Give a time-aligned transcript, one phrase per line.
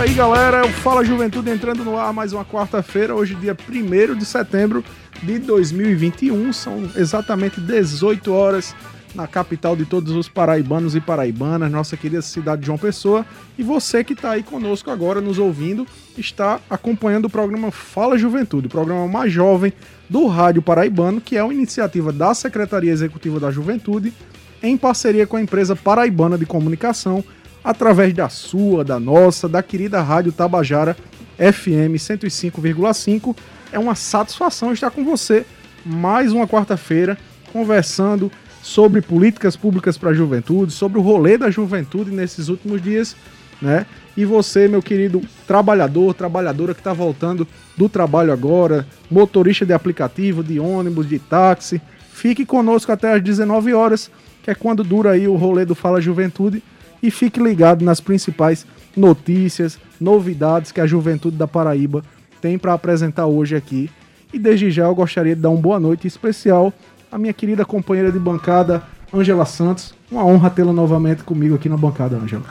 [0.00, 4.24] Aí, galera, o Fala Juventude entrando no ar mais uma quarta-feira, hoje dia 1 de
[4.24, 4.82] setembro
[5.22, 8.74] de 2021, são exatamente 18 horas
[9.14, 13.26] na capital de todos os paraibanos e paraibanas, nossa querida cidade de João Pessoa.
[13.58, 15.86] E você que está aí conosco agora, nos ouvindo,
[16.16, 19.70] está acompanhando o programa Fala Juventude, o programa mais jovem
[20.08, 24.14] do Rádio Paraibano, que é uma iniciativa da Secretaria Executiva da Juventude,
[24.62, 27.22] em parceria com a empresa Paraibana de Comunicação,
[27.62, 30.96] através da sua, da nossa, da querida Rádio Tabajara
[31.36, 33.36] FM 105,5.
[33.72, 35.44] É uma satisfação estar com você
[35.84, 37.16] mais uma quarta-feira
[37.52, 38.30] conversando
[38.62, 43.16] sobre políticas públicas para a juventude, sobre o rolê da juventude nesses últimos dias,
[43.60, 43.86] né?
[44.16, 50.42] E você, meu querido trabalhador, trabalhadora que está voltando do trabalho agora, motorista de aplicativo,
[50.42, 51.80] de ônibus, de táxi,
[52.12, 54.10] fique conosco até às 19 horas,
[54.42, 56.62] que é quando dura aí o rolê do Fala Juventude,
[57.02, 62.04] e fique ligado nas principais notícias, novidades que a juventude da Paraíba
[62.40, 63.90] tem para apresentar hoje aqui.
[64.32, 66.72] E desde já eu gostaria de dar uma boa noite especial
[67.10, 68.82] a minha querida companheira de bancada,
[69.12, 69.94] Ângela Santos.
[70.10, 72.42] Uma honra tê-la novamente comigo aqui na bancada, Ângela.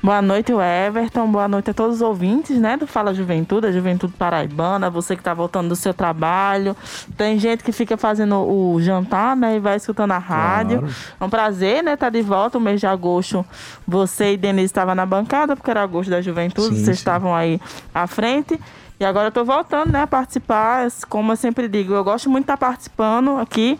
[0.00, 1.26] Boa noite, Everton.
[1.30, 5.20] Boa noite a todos os ouvintes, né, do Fala Juventude, a Juventude Paraibana, você que
[5.20, 6.76] está voltando do seu trabalho.
[7.16, 10.78] Tem gente que fica fazendo o jantar, né, e vai escutando a rádio.
[10.78, 10.94] Claro.
[11.20, 12.58] É um prazer, né, estar tá de volta.
[12.58, 13.44] O mês de agosto,
[13.86, 17.00] você e Denise estavam na bancada, porque era agosto da Juventude, sim, vocês sim.
[17.00, 17.60] estavam aí
[17.92, 18.58] à frente.
[19.00, 20.86] E agora eu estou voltando, né, a participar.
[21.08, 23.78] Como eu sempre digo, eu gosto muito de estar tá participando aqui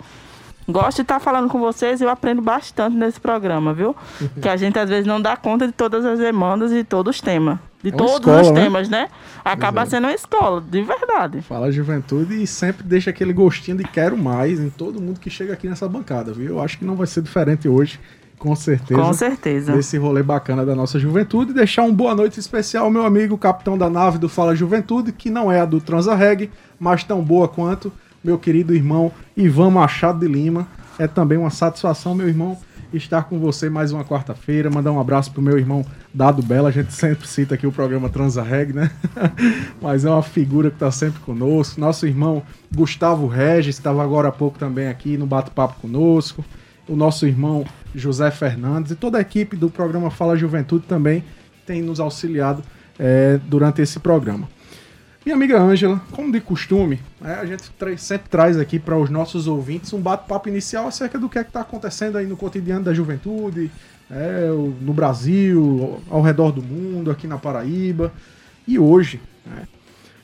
[0.69, 3.96] Gosto de estar falando com vocês e eu aprendo bastante nesse programa, viu?
[4.40, 7.23] que a gente às vezes não dá conta de todas as demandas e todos os
[7.23, 7.58] temas.
[7.83, 8.62] De é todos escola, os né?
[8.62, 9.08] temas, né?
[9.45, 9.90] Acaba Exato.
[9.90, 11.40] sendo uma escola, de verdade.
[11.42, 15.55] Fala juventude e sempre deixa aquele gostinho de quero mais em todo mundo que chega
[15.55, 16.48] aqui nessa bancada, viu?
[16.48, 17.98] Eu acho que não vai ser diferente hoje,
[18.39, 19.01] com certeza.
[19.01, 19.73] Com certeza.
[19.73, 21.52] Desse rolê bacana da nossa juventude.
[21.55, 25.30] Deixar um boa noite especial ao meu amigo, capitão da nave do Fala Juventude, que
[25.30, 27.92] não é a do Transa Reg, mas tão boa quanto
[28.23, 30.67] meu querido irmão Ivan Machado de Lima.
[30.98, 32.58] É também uma satisfação, meu irmão,
[32.92, 34.70] estar com você mais uma quarta-feira.
[34.70, 36.68] Mandar um abraço pro meu irmão Dado Bela.
[36.68, 38.90] A gente sempre cita aqui o programa Transarreg, né?
[39.80, 41.80] Mas é uma figura que está sempre conosco.
[41.80, 42.42] Nosso irmão
[42.74, 46.45] Gustavo Regis estava agora há pouco também aqui no bate-papo conosco.
[46.89, 47.64] O nosso irmão
[47.95, 51.23] José Fernandes e toda a equipe do programa Fala Juventude também
[51.67, 52.62] tem nos auxiliado
[52.98, 54.48] é, durante esse programa.
[55.28, 57.62] Minha amiga Ângela, como de costume, né, a gente
[57.98, 61.61] sempre traz aqui para os nossos ouvintes um bate-papo inicial acerca do que é está
[61.61, 63.70] acontecendo aí no cotidiano da juventude,
[64.08, 64.48] né,
[64.80, 68.11] no Brasil, ao redor do mundo, aqui na Paraíba.
[68.66, 69.68] E hoje, né,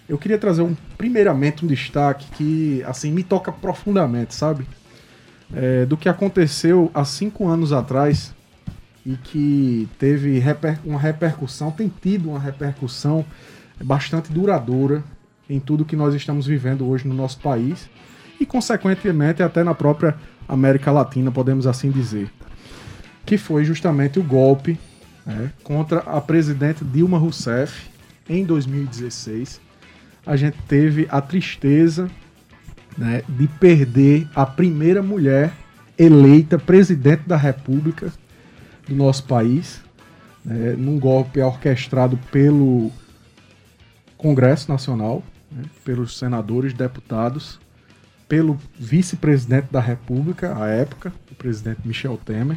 [0.08, 4.66] eu queria trazer um, primeiramente um destaque que assim me toca profundamente, sabe?
[5.54, 8.32] É, do que aconteceu há cinco anos atrás
[9.04, 13.24] e que teve reper uma repercussão, tem tido uma repercussão é
[13.82, 15.02] bastante duradoura
[15.48, 17.88] em tudo que nós estamos vivendo hoje no nosso país
[18.40, 20.14] e, consequentemente, até na própria
[20.48, 22.30] América Latina, podemos assim dizer.
[23.24, 24.78] Que foi justamente o golpe
[25.24, 27.88] né, contra a presidente Dilma Rousseff
[28.28, 29.60] em 2016.
[30.26, 32.10] A gente teve a tristeza
[32.96, 35.52] né, de perder a primeira mulher
[35.98, 38.12] eleita presidente da República
[38.88, 39.80] do nosso país,
[40.44, 42.90] né, num golpe orquestrado pelo
[44.16, 47.60] Congresso Nacional, né, pelos senadores, deputados,
[48.28, 52.56] pelo vice-presidente da República, à época, o presidente Michel Temer,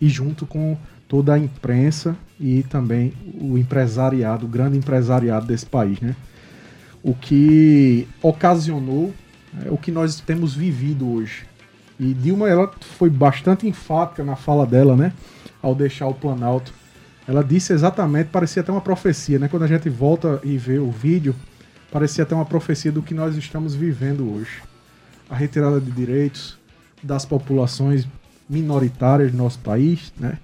[0.00, 0.76] e junto com
[1.08, 6.14] toda a imprensa e também o empresariado, o grande empresariado desse país, né?
[7.02, 9.12] O que ocasionou
[9.64, 11.44] é, o que nós temos vivido hoje.
[11.98, 15.12] E Dilma ela foi bastante enfática na fala dela, né?
[15.60, 16.72] Ao deixar o Planalto
[17.30, 19.46] ela disse exatamente, parecia até uma profecia, né?
[19.46, 21.32] Quando a gente volta e vê o vídeo,
[21.88, 24.60] parecia até uma profecia do que nós estamos vivendo hoje.
[25.30, 26.58] A retirada de direitos
[27.00, 28.04] das populações
[28.48, 30.38] minoritárias do nosso país, né?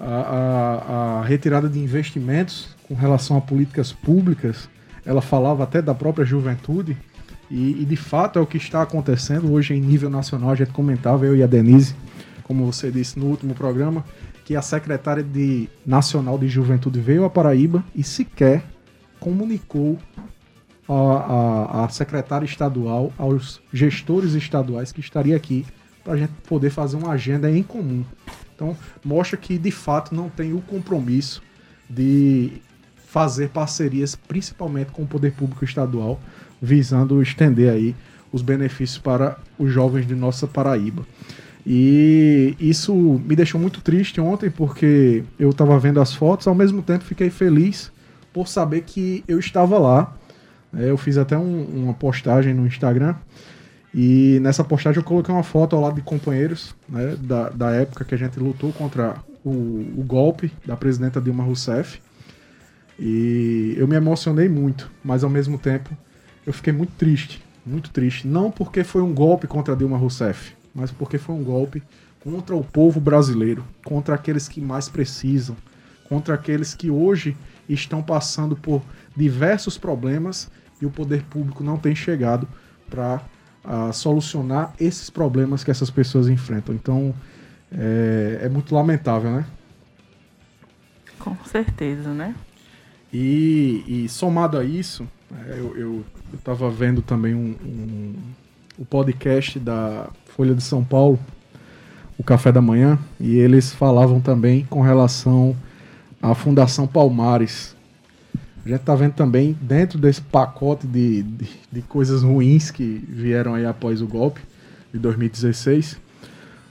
[0.00, 4.68] A, a, a, retirada de investimentos com relação a políticas públicas,
[5.06, 6.96] ela falava até da própria juventude,
[7.48, 10.50] e, e, de fato é o que está acontecendo hoje em nível nacional.
[10.50, 11.94] A gente comentava, eu e a Denise,
[12.42, 14.04] como você disse no último programa,
[14.48, 18.64] que a secretária de Nacional de Juventude veio à Paraíba e sequer
[19.20, 19.98] comunicou
[20.88, 25.66] a, a, a secretária estadual, aos gestores estaduais que estaria aqui
[26.02, 28.02] para a gente poder fazer uma agenda em comum.
[28.54, 28.74] Então,
[29.04, 31.42] mostra que de fato não tem o compromisso
[31.86, 32.62] de
[33.06, 36.18] fazer parcerias, principalmente com o poder público estadual,
[36.62, 37.94] visando estender aí
[38.32, 41.04] os benefícios para os jovens de nossa Paraíba.
[41.70, 46.80] E isso me deixou muito triste ontem, porque eu estava vendo as fotos, ao mesmo
[46.80, 47.92] tempo fiquei feliz
[48.32, 50.16] por saber que eu estava lá.
[50.74, 53.14] É, eu fiz até um, uma postagem no Instagram,
[53.94, 58.02] e nessa postagem eu coloquei uma foto ao lado de companheiros né, da, da época
[58.02, 62.00] que a gente lutou contra o, o golpe da presidenta Dilma Rousseff.
[62.98, 65.94] E eu me emocionei muito, mas ao mesmo tempo
[66.46, 68.26] eu fiquei muito triste, muito triste.
[68.26, 71.82] Não porque foi um golpe contra Dilma Rousseff, mas porque foi um golpe
[72.20, 75.56] contra o povo brasileiro, contra aqueles que mais precisam,
[76.08, 77.36] contra aqueles que hoje
[77.68, 78.82] estão passando por
[79.16, 82.48] diversos problemas e o poder público não tem chegado
[82.88, 83.20] para
[83.64, 86.74] uh, solucionar esses problemas que essas pessoas enfrentam.
[86.74, 87.14] Então
[87.72, 89.46] é, é muito lamentável, né?
[91.18, 92.34] Com certeza, né?
[93.12, 95.08] E, e somado a isso,
[95.46, 96.04] é, eu, eu,
[96.34, 98.14] estava vendo também um, um,
[98.78, 101.18] o podcast da Folha de São Paulo,
[102.16, 105.56] o Café da Manhã, e eles falavam também com relação
[106.22, 107.76] à Fundação Palmares.
[108.64, 113.54] A gente está vendo também, dentro desse pacote de, de, de, coisas ruins que vieram
[113.54, 114.40] aí após o golpe
[114.92, 115.98] de 2016,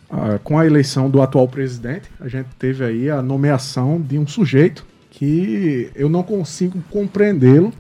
[0.09, 4.25] ah, com a eleição do atual presidente, a gente teve aí a nomeação de um
[4.25, 7.73] sujeito que eu não consigo compreendê-lo.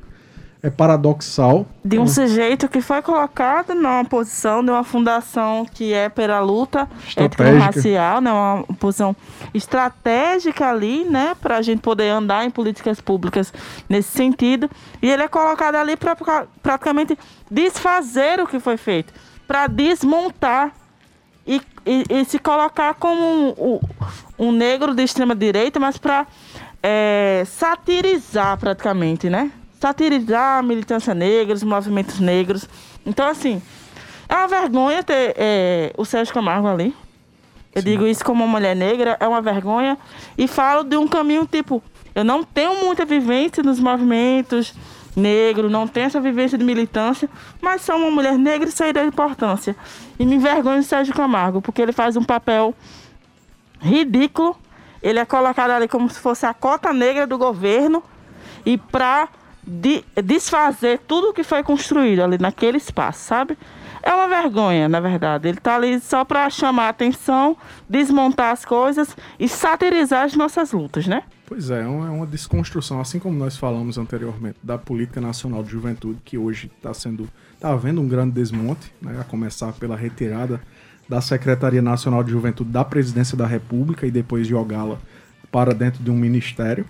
[0.67, 1.65] É paradoxal.
[1.83, 2.07] De um é.
[2.07, 8.29] sujeito que foi colocado numa posição de uma fundação que é pela luta étnico-racial, né?
[8.29, 9.15] uma posição
[9.53, 11.37] estratégica ali, né?
[11.41, 13.53] Para a gente poder andar em políticas públicas
[13.87, 14.69] nesse sentido.
[15.01, 16.17] E ele é colocado ali para
[16.61, 17.17] praticamente
[17.49, 19.13] desfazer o que foi feito,
[19.47, 20.73] para desmontar
[21.47, 23.79] e, e, e, se colocar como um, um,
[24.47, 26.27] um negro de extrema direita, mas para
[26.83, 29.49] é, satirizar praticamente, né?
[29.79, 32.67] Satirizar a militância negra, os movimentos negros.
[33.05, 33.61] Então, assim,
[34.27, 36.95] é uma vergonha ter é, o Sérgio Camargo ali.
[37.73, 37.89] Eu Sim.
[37.89, 39.97] digo isso como uma mulher negra, é uma vergonha.
[40.37, 41.83] E falo de um caminho tipo,
[42.15, 44.73] eu não tenho muita vivência nos movimentos
[45.15, 47.29] negros, não tenho essa vivência de militância,
[47.61, 49.75] mas sou uma mulher negra e sei da importância.
[50.19, 52.73] E me envergonho do Sérgio Camargo, porque ele faz um papel
[53.79, 54.55] ridículo
[55.01, 58.03] ele é colocado ali como se fosse a cota negra do governo
[58.65, 59.29] e para
[59.67, 63.57] de, desfazer tudo que foi construído ali naquele espaço, sabe?
[64.01, 65.49] É uma vergonha, na verdade.
[65.49, 67.57] Ele está ali só para chamar a atenção,
[67.89, 71.23] desmontar as coisas e satirizar as nossas lutas, né?
[71.45, 75.71] Pois é, é uma, é desconstrução, assim como nós falamos anteriormente, da política nacional de
[75.71, 77.27] juventude, que hoje está sendo.
[77.53, 80.61] está havendo um grande desmonte, né, a começar pela retirada
[81.09, 84.97] da Secretaria Nacional de Juventude da Presidência da República e depois jogá-la
[85.51, 86.85] para dentro de um ministério.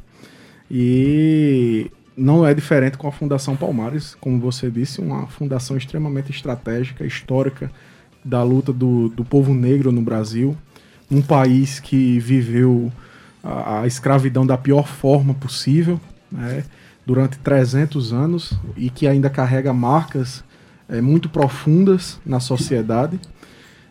[0.70, 7.06] E não é diferente com a Fundação Palmares, como você disse, uma fundação extremamente estratégica,
[7.06, 7.72] histórica
[8.26, 10.58] da luta do, do povo negro no Brasil,
[11.10, 12.92] um país que viveu
[13.44, 16.64] a, a escravidão da pior forma possível, né,
[17.06, 20.44] durante 300 anos e que ainda carrega marcas
[20.90, 23.20] é, muito profundas na sociedade.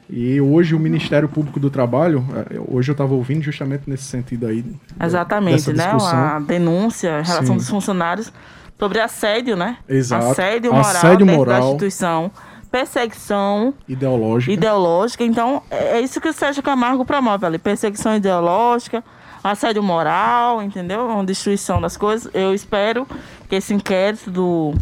[0.09, 4.47] E hoje o Ministério Público do Trabalho, é, hoje eu estava ouvindo justamente nesse sentido
[4.47, 4.65] aí.
[5.03, 5.85] Exatamente, né?
[5.85, 7.57] A denúncia em relação Sim.
[7.57, 8.33] dos funcionários
[8.79, 9.79] sobre assédio, né?
[9.89, 10.27] Exato.
[10.27, 12.31] Assédio moral, assédio moral da instituição,
[12.71, 14.53] perseguição ideológica.
[14.53, 15.25] ideológica.
[15.25, 19.03] Então, é, é isso que o Sérgio Camargo promove ali, perseguição ideológica,
[19.43, 21.05] assédio moral, entendeu?
[21.07, 22.33] Uma destruição das coisas.
[22.33, 23.09] Eu espero
[23.49, 24.73] que esse inquérito do,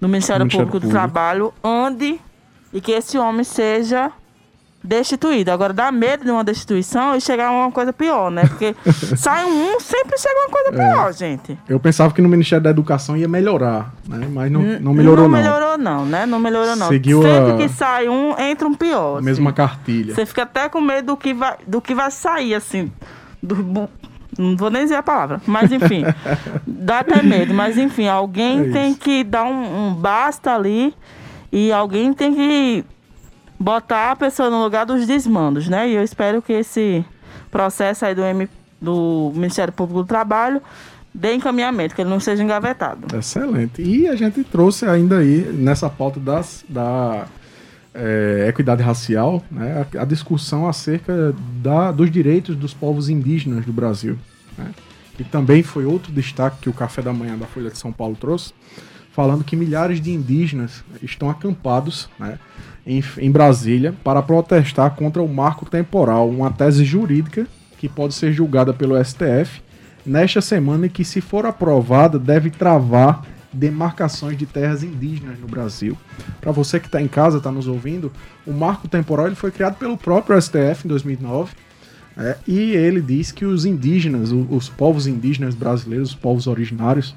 [0.00, 2.20] do Ministério, Ministério Público, Público do Trabalho ande
[2.72, 4.10] e que esse homem seja
[4.86, 5.50] destituído.
[5.50, 8.46] Agora dá medo de uma destituição e chegar a uma coisa pior, né?
[8.46, 8.74] Porque
[9.16, 11.12] sai um, sempre chega uma coisa pior, é.
[11.12, 11.58] gente.
[11.68, 14.28] Eu pensava que no Ministério da Educação ia melhorar, né?
[14.30, 15.30] Mas não, não melhorou, não.
[15.30, 16.26] Não melhorou, não, né?
[16.26, 16.88] Não melhorou, não.
[16.88, 17.56] Seguiu sempre a...
[17.56, 19.18] que sai um, entra um pior.
[19.18, 19.56] A mesma assim.
[19.56, 20.14] cartilha.
[20.14, 22.90] Você fica até com medo do que vai, do que vai sair, assim.
[23.42, 23.88] Do,
[24.38, 26.04] não vou nem dizer a palavra, mas enfim,
[26.66, 27.54] dá até medo.
[27.54, 30.94] Mas enfim, alguém é tem que dar um, um basta ali
[31.50, 32.84] e alguém tem que
[33.58, 35.88] botar a pessoa no lugar dos desmandos, né?
[35.88, 37.04] E eu espero que esse
[37.50, 38.48] processo aí do, M,
[38.80, 40.60] do Ministério Público do Trabalho
[41.12, 43.16] dê encaminhamento, que ele não seja engavetado.
[43.16, 43.80] Excelente.
[43.80, 47.26] E a gente trouxe ainda aí, nessa pauta das, da
[47.94, 53.72] é, equidade racial, né, a, a, discussão acerca da, dos direitos dos povos indígenas do
[53.72, 54.18] Brasil.
[54.58, 54.70] Né?
[55.18, 58.14] E também foi outro destaque que o Café da Manhã da Folha de São Paulo
[58.14, 58.52] trouxe,
[59.12, 62.38] falando que milhares de indígenas estão acampados né,
[62.86, 67.46] em, em Brasília para protestar contra o marco temporal, uma tese jurídica
[67.78, 69.60] que pode ser julgada pelo STF
[70.04, 75.96] nesta semana e que, se for aprovada, deve travar demarcações de terras indígenas no Brasil.
[76.40, 78.12] Para você que está em casa, está nos ouvindo,
[78.46, 81.54] o marco temporal ele foi criado pelo próprio STF em 2009
[82.18, 87.14] é, e ele diz que os indígenas, os, os povos indígenas brasileiros, os povos originários,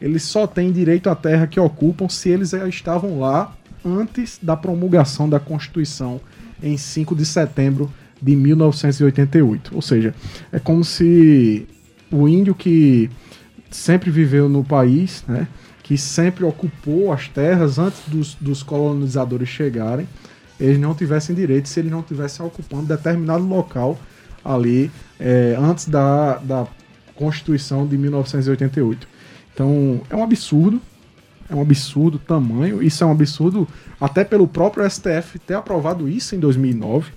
[0.00, 3.52] eles só têm direito à terra que ocupam se eles já estavam lá
[3.84, 6.20] antes da promulgação da Constituição
[6.62, 9.74] em 5 de setembro de 1988.
[9.74, 10.14] Ou seja,
[10.52, 11.66] é como se
[12.10, 13.10] o índio que
[13.70, 15.46] sempre viveu no país, né,
[15.82, 20.06] que sempre ocupou as terras antes dos, dos colonizadores chegarem,
[20.58, 23.98] eles não tivessem direito se eles não estivessem ocupando determinado local
[24.44, 26.66] ali é, antes da, da
[27.14, 29.08] Constituição de 1988.
[29.52, 30.80] Então é um absurdo,
[31.50, 33.66] é um absurdo tamanho, isso é um absurdo
[34.00, 37.10] até pelo próprio STF ter aprovado isso em 2009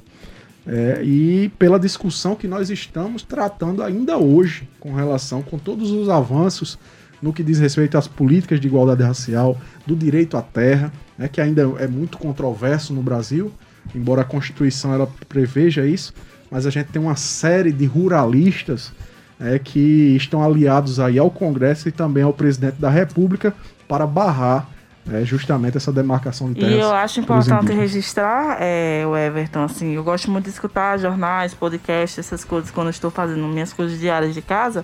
[0.65, 6.09] é, e pela discussão que nós estamos tratando ainda hoje com relação com todos os
[6.09, 6.79] avanços
[7.21, 11.39] no que diz respeito às políticas de igualdade racial, do direito à terra, né, que
[11.39, 13.49] ainda é muito controverso no Brasil,
[13.95, 16.13] embora a Constituição ela preveja isso,
[16.51, 18.91] mas a gente tem uma série de ruralistas
[19.39, 23.53] é, que estão aliados aí ao Congresso e também ao presidente da República
[23.93, 24.65] para barrar
[25.07, 26.73] é, justamente essa demarcação de terras.
[26.73, 31.53] E eu acho importante registrar, é, o Everton, assim, eu gosto muito de escutar jornais,
[31.53, 34.83] podcasts, essas coisas quando estou fazendo minhas coisas diárias de casa.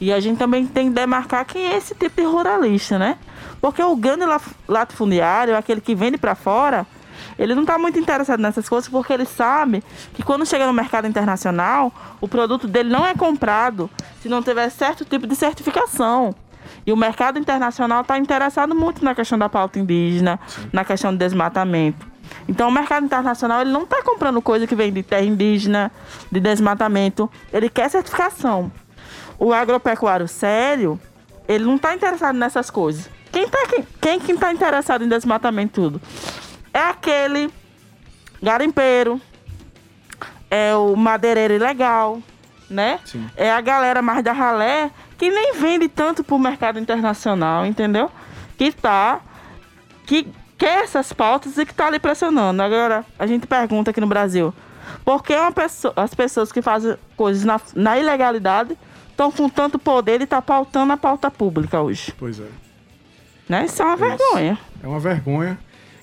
[0.00, 3.18] E a gente também tem que demarcar quem é esse tipo de ruralista, né?
[3.60, 4.24] Porque o grande
[4.66, 6.86] latifundiário, aquele que vende para fora,
[7.38, 11.06] ele não está muito interessado nessas coisas porque ele sabe que quando chega no mercado
[11.06, 11.92] internacional,
[12.22, 13.90] o produto dele não é comprado
[14.22, 16.34] se não tiver certo tipo de certificação.
[16.90, 20.68] E o mercado internacional está interessado muito na questão da pauta indígena, Sim.
[20.72, 22.04] na questão do desmatamento.
[22.48, 25.92] Então o mercado internacional ele não está comprando coisa que vem de terra indígena,
[26.32, 27.30] de desmatamento.
[27.52, 28.72] Ele quer certificação.
[29.38, 30.98] O agropecuário sério,
[31.46, 33.08] ele não está interessado nessas coisas.
[33.30, 33.58] Quem está
[34.00, 36.00] quem, quem tá interessado em desmatamento tudo?
[36.74, 37.52] é aquele
[38.42, 39.20] garimpeiro,
[40.50, 42.20] é o madeireiro ilegal,
[42.68, 42.98] né?
[43.04, 43.30] Sim.
[43.36, 48.10] É a galera mais da ralé que nem vende tanto pro mercado internacional, entendeu?
[48.56, 49.20] Que tá
[50.06, 52.62] que quer essas pautas e que tá ali pressionando.
[52.62, 54.54] Agora, a gente pergunta aqui no Brasil,
[55.04, 58.78] por que pessoa, as pessoas que fazem coisas na, na ilegalidade
[59.10, 62.14] estão com tanto poder e tá pautando a pauta pública hoje?
[62.18, 62.48] Pois é.
[63.46, 63.66] Né?
[63.66, 64.58] Isso é uma é vergonha.
[64.82, 65.58] É uma vergonha.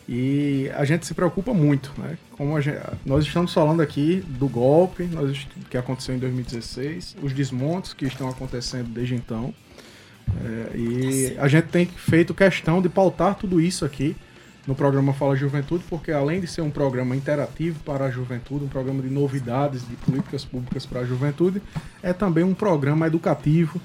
[0.08, 2.18] E a gente se preocupa muito, né?
[2.32, 7.94] Como gente, nós estamos falando aqui do golpe nós, que aconteceu em 2016, os desmontes
[7.94, 9.54] que estão acontecendo desde então.
[10.46, 14.16] É, e a gente tem feito questão de pautar tudo isso aqui
[14.66, 18.70] no programa Fala Juventude, porque além de ser um programa interativo para a juventude, um
[18.70, 21.62] programa de novidades de políticas públicas para a juventude,
[22.04, 23.80] é também um programa educativo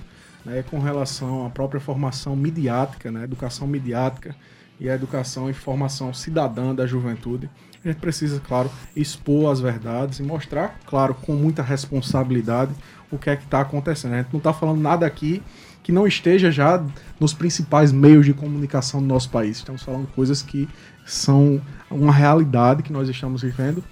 [0.45, 4.35] né, com relação à própria formação midiática, né, educação midiática
[4.83, 7.49] e a educação e formação cidadã da juventude.
[7.85, 12.73] A gente precisa, claro, expor as verdades e mostrar, claro, com muita responsabilidade
[13.11, 14.15] o que é que está acontecendo.
[14.15, 15.41] A gente não está falando nada aqui
[15.85, 16.85] que não esteja já
[17.21, 19.59] nos principais meios de comunicação do nosso país.
[19.59, 20.69] Estamos falando coisas que
[21.07, 23.85] são uma realidade que nós estamos vivendo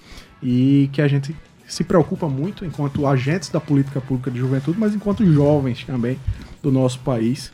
[0.43, 1.33] e que a gente
[1.67, 6.19] se preocupa muito enquanto agentes da política pública de juventude, mas enquanto jovens também
[6.61, 7.51] do nosso país.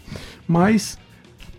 [0.47, 0.97] Mas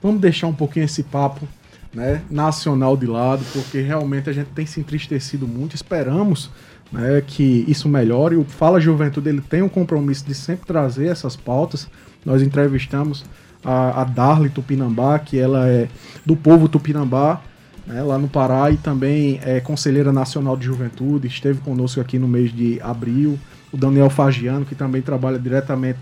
[0.02, 1.46] vamos deixar um pouquinho esse papo
[1.92, 5.74] né, nacional de lado, porque realmente a gente tem se entristecido muito.
[5.74, 6.50] Esperamos
[6.92, 8.36] né, que isso melhore.
[8.36, 11.88] O Fala Juventude ele tem um compromisso de sempre trazer essas pautas.
[12.24, 13.24] Nós entrevistamos
[13.64, 15.88] a, a Darly Tupinambá, que ela é
[16.24, 17.40] do povo Tupinambá,
[17.86, 22.28] né, lá no Pará, e também é conselheira nacional de juventude, esteve conosco aqui no
[22.28, 23.38] mês de abril.
[23.72, 25.98] O Daniel Fagiano, que também trabalha diretamente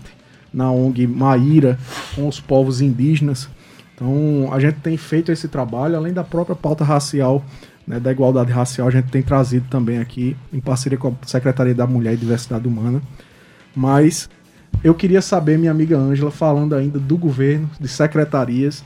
[0.53, 1.77] na ONG Maíra
[2.15, 3.49] com os povos indígenas.
[3.97, 7.43] Então, a gente tem feito esse trabalho, além da própria pauta racial,
[7.87, 11.73] né, da igualdade racial, a gente tem trazido também aqui, em parceria com a Secretaria
[11.73, 13.01] da Mulher e Diversidade Humana.
[13.75, 14.29] Mas
[14.83, 18.83] eu queria saber, minha amiga Ângela, falando ainda do governo, de secretarias,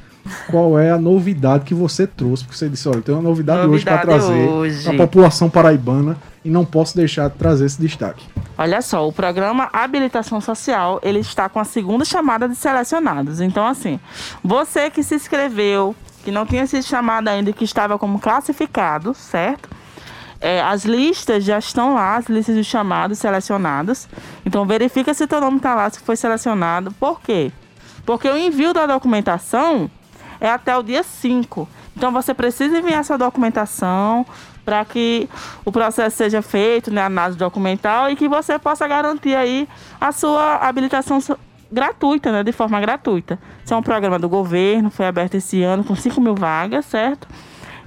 [0.50, 2.44] qual é a novidade que você trouxe?
[2.44, 6.50] Porque você disse, olha, tem uma novidade, novidade hoje para trazer a população paraibana e
[6.50, 8.26] não posso deixar de trazer esse destaque.
[8.58, 13.42] Olha só, o programa Habilitação Social, ele está com a segunda chamada de selecionados.
[13.42, 14.00] Então, assim,
[14.44, 19.70] você que se inscreveu, que não tinha sido chamado ainda, que estava como classificado, certo?
[20.40, 24.08] É, as listas já estão lá, as listas de chamados selecionados.
[24.46, 26.92] Então, verifica se teu nome está lá, se foi selecionado.
[27.00, 27.52] Por quê?
[28.06, 29.90] Porque o envio da documentação
[30.42, 31.70] é até o dia 5.
[31.96, 34.26] Então você precisa enviar essa documentação
[34.66, 35.30] para que
[35.64, 39.68] o processo seja feito, né, análise documental e que você possa garantir aí
[40.00, 41.20] a sua habilitação
[41.72, 43.40] gratuita, né, de forma gratuita.
[43.64, 47.28] Isso é um programa do governo, foi aberto esse ano com 5 mil vagas, certo?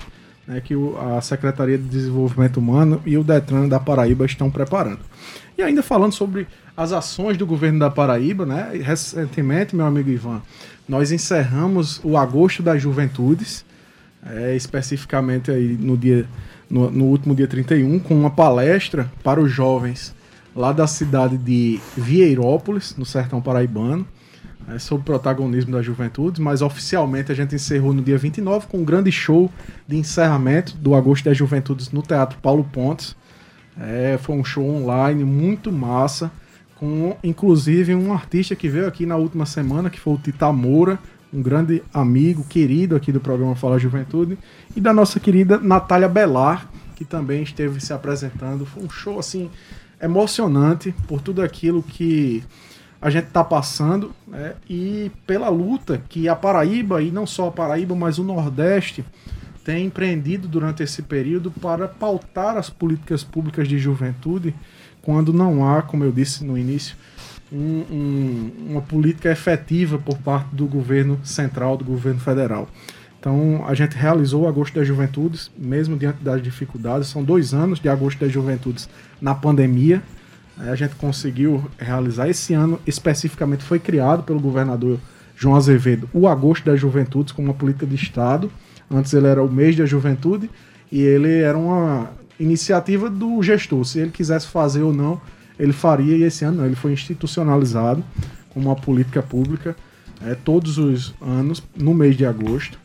[0.48, 0.74] né, que
[1.14, 5.00] a Secretaria de Desenvolvimento Humano e o Detran da Paraíba estão preparando.
[5.56, 10.40] E ainda falando sobre as ações do governo da Paraíba, né, recentemente, meu amigo Ivan,
[10.88, 13.64] nós encerramos o Agosto das Juventudes,
[14.24, 16.26] é, especificamente aí no, dia,
[16.70, 20.14] no, no último dia 31, com uma palestra para os jovens
[20.54, 24.06] lá da cidade de Vieirópolis, no sertão paraibano
[24.68, 28.78] é, sobre o protagonismo da juventude, mas oficialmente a gente encerrou no dia 29 com
[28.78, 29.50] um grande show
[29.86, 33.16] de encerramento do Agosto das Juventudes no Teatro Paulo Pontes.
[33.80, 36.30] É, foi um show online muito massa,
[36.76, 40.98] com inclusive um artista que veio aqui na última semana, que foi o Tita Moura,
[41.32, 44.38] um grande amigo, querido aqui do programa Fala Juventude,
[44.74, 48.64] e da nossa querida Natália Belar, que também esteve se apresentando.
[48.66, 49.50] Foi um show assim
[50.00, 52.42] emocionante por tudo aquilo que
[53.00, 57.52] a gente está passando né, e pela luta que a Paraíba, e não só a
[57.52, 59.04] Paraíba, mas o Nordeste,
[59.64, 64.54] tem empreendido durante esse período para pautar as políticas públicas de juventude
[65.02, 66.96] quando não há, como eu disse no início,
[67.52, 72.68] um, um, uma política efetiva por parte do governo central, do governo federal.
[73.18, 77.08] Então, a gente realizou o Agosto das Juventudes, mesmo diante das dificuldades.
[77.08, 78.88] São dois anos de Agosto das Juventudes
[79.20, 80.02] na pandemia,
[80.58, 84.98] a gente conseguiu realizar esse ano, especificamente foi criado pelo governador
[85.36, 88.50] João Azevedo o Agosto das Juventudes como uma política de Estado.
[88.90, 90.50] Antes ele era o mês da juventude
[90.90, 93.84] e ele era uma iniciativa do gestor.
[93.84, 95.20] Se ele quisesse fazer ou não,
[95.58, 98.04] ele faria e esse ano não, ele foi institucionalizado
[98.50, 99.76] como uma política pública
[100.24, 102.78] é, todos os anos no mês de agosto.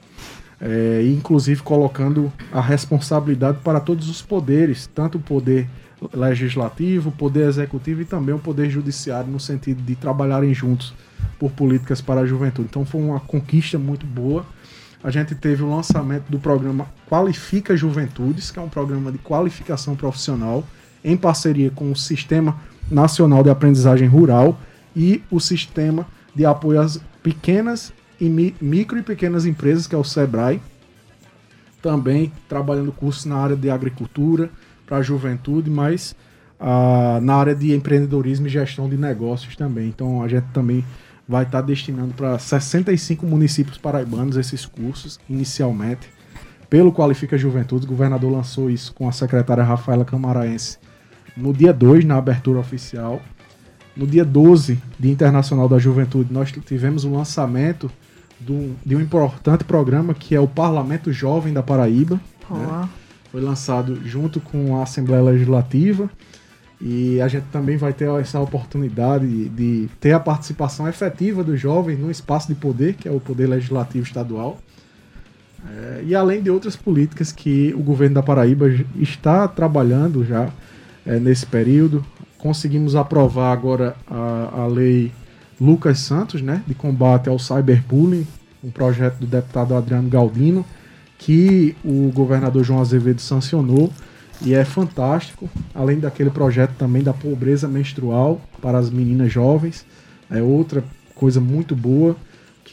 [0.66, 5.68] É, inclusive colocando a responsabilidade para todos os poderes, tanto o poder
[6.14, 10.94] legislativo, o poder executivo e também o poder judiciário no sentido de trabalharem juntos
[11.38, 12.70] por políticas para a juventude.
[12.70, 14.46] Então foi uma conquista muito boa.
[15.04, 19.98] A gente teve o lançamento do programa Qualifica Juventudes, que é um programa de qualificação
[19.98, 20.64] profissional
[21.04, 24.60] em parceria com o Sistema Nacional de Aprendizagem Rural
[24.96, 28.30] e o Sistema de Apoio às Pequenas e
[28.62, 30.62] Micro e Pequenas Empresas, que é o SEBRAE.
[31.82, 34.50] Também trabalhando cursos na área de agricultura,
[34.86, 36.16] para a juventude, mas
[36.60, 39.88] ah, na área de empreendedorismo e gestão de negócios também.
[39.88, 40.86] Então a gente também
[41.28, 46.10] vai estar tá destinando para 65 municípios paraibanos esses cursos, inicialmente,
[46.70, 47.86] pelo Qualifica Juventude.
[47.86, 50.78] O governador lançou isso com a secretária Rafaela Camaraense
[51.36, 53.22] no dia 2, na abertura oficial.
[53.96, 57.92] No dia 12, Dia Internacional da Juventude, nós tivemos o lançamento
[58.40, 62.20] do, de um importante programa que é o Parlamento Jovem da Paraíba.
[62.50, 62.90] Né?
[63.34, 66.08] foi lançado junto com a Assembleia Legislativa
[66.80, 71.98] e a gente também vai ter essa oportunidade de ter a participação efetiva dos jovens
[71.98, 74.60] no espaço de poder, que é o Poder Legislativo Estadual.
[75.68, 78.70] É, e além de outras políticas que o governo da Paraíba
[79.00, 80.50] está trabalhando já
[81.06, 82.06] é, nesse período.
[82.38, 85.12] Conseguimos aprovar agora a, a lei
[85.60, 88.28] Lucas Santos, né, de combate ao cyberbullying,
[88.64, 90.66] um projeto do deputado Adriano Galdino,
[91.18, 93.92] que o governador João Azevedo sancionou
[94.42, 99.86] e é fantástico, além daquele projeto também da pobreza menstrual para as meninas jovens,
[100.30, 100.84] é outra
[101.16, 102.16] coisa muito boa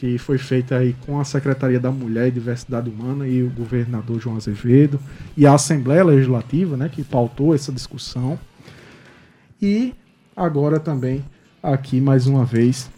[0.01, 4.19] que foi feita aí com a Secretaria da Mulher e Diversidade Humana e o governador
[4.19, 4.99] João Azevedo
[5.37, 8.39] e a Assembleia Legislativa, né, que pautou essa discussão.
[9.61, 9.93] E
[10.35, 11.23] agora também
[11.61, 12.89] aqui mais uma vez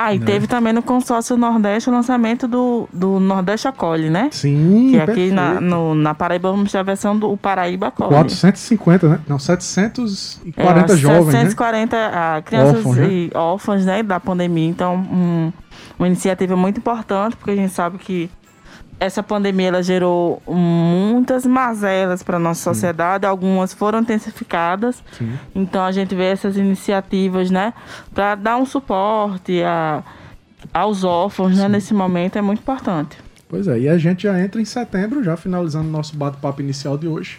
[0.00, 0.26] Ah, e né?
[0.26, 4.28] teve também no consórcio Nordeste o lançamento do, do Nordeste Acolhe, né?
[4.30, 8.10] Sim, Que aqui na, no, na Paraíba vamos ter a versão do Paraíba Acolhe.
[8.10, 9.20] 450, né?
[9.26, 12.10] Não, 740 é, jovens, 740 né?
[12.14, 13.08] ah, crianças órfãos, né?
[13.10, 14.02] e órfãos, né?
[14.04, 14.68] Da pandemia.
[14.68, 15.52] Então, um,
[15.98, 18.30] uma iniciativa muito importante, porque a gente sabe que
[19.00, 23.30] essa pandemia ela gerou muitas mazelas para nossa sociedade, Sim.
[23.30, 25.02] algumas foram intensificadas.
[25.12, 25.32] Sim.
[25.54, 27.72] Então a gente vê essas iniciativas, né,
[28.12, 30.02] para dar um suporte a,
[30.72, 33.16] aos órfãos, né, nesse momento é muito importante.
[33.48, 37.08] Pois é, e a gente já entra em setembro, já finalizando nosso bate-papo inicial de
[37.08, 37.38] hoje,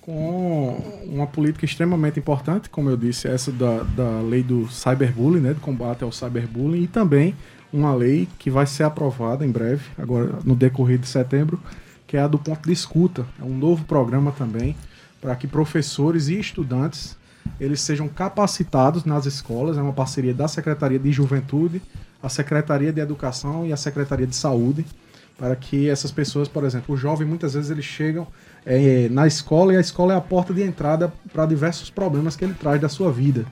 [0.00, 5.54] com uma política extremamente importante, como eu disse, essa da, da lei do cyberbullying, né,
[5.54, 7.34] do combate ao cyberbullying, e também
[7.72, 11.60] uma lei que vai ser aprovada em breve, agora no decorrer de setembro,
[12.06, 13.26] que é a do ponto de escuta.
[13.40, 14.76] É um novo programa também
[15.20, 17.16] para que professores e estudantes
[17.58, 19.78] eles sejam capacitados nas escolas.
[19.78, 21.80] É uma parceria da Secretaria de Juventude,
[22.22, 24.84] a Secretaria de Educação e a Secretaria de Saúde,
[25.38, 28.26] para que essas pessoas, por exemplo, o jovem muitas vezes eles chegam
[28.64, 32.44] é, na escola e a escola é a porta de entrada para diversos problemas que
[32.44, 33.44] ele traz da sua vida.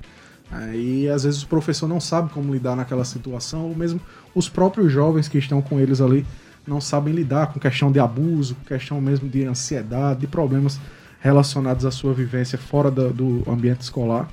[0.51, 4.01] Aí às vezes o professor não sabe como lidar naquela situação, ou mesmo
[4.35, 6.27] os próprios jovens que estão com eles ali
[6.67, 10.79] não sabem lidar com questão de abuso, questão mesmo de ansiedade, de problemas
[11.21, 14.29] relacionados à sua vivência fora do, do ambiente escolar.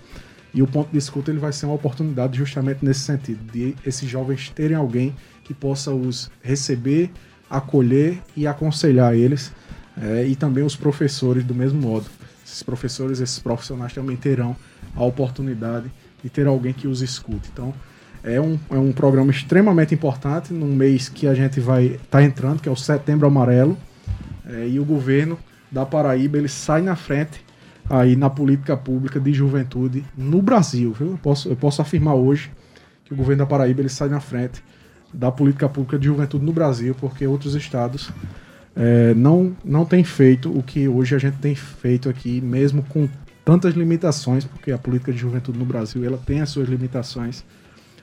[0.54, 4.10] E o ponto de escuta ele vai ser uma oportunidade justamente nesse sentido, de esses
[4.10, 7.12] jovens terem alguém que possa os receber,
[7.50, 9.52] acolher e aconselhar eles,
[10.02, 12.06] é, e também os professores do mesmo modo.
[12.46, 14.56] Esses professores, esses profissionais também terão
[14.96, 15.92] a oportunidade
[16.24, 17.50] e ter alguém que os escute.
[17.52, 17.74] Então,
[18.24, 22.24] é um, é um programa extremamente importante num mês que a gente vai estar tá
[22.24, 23.78] entrando, que é o Setembro Amarelo,
[24.46, 25.38] é, e o governo
[25.72, 27.46] da Paraíba ele sai na frente
[27.90, 30.94] aí na política pública de juventude no Brasil.
[30.94, 31.12] Viu?
[31.12, 32.52] Eu, posso, eu posso afirmar hoje
[33.06, 34.62] que o governo da Paraíba ele sai na frente
[35.14, 38.12] da política pública de juventude no Brasil, porque outros estados
[38.76, 43.08] é, não, não têm feito o que hoje a gente tem feito aqui, mesmo com
[43.48, 47.46] tantas limitações, porque a política de juventude no Brasil ela tem as suas limitações,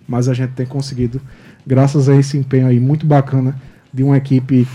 [0.08, 1.20] mas a gente tem conseguido,
[1.66, 3.54] graças a esse empenho aí muito bacana
[3.92, 4.66] de uma equipe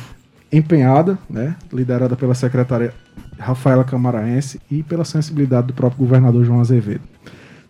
[0.51, 2.93] empenhada, né, liderada pela secretária
[3.39, 7.01] Rafaela Camaraense e pela sensibilidade do próprio governador João Azevedo.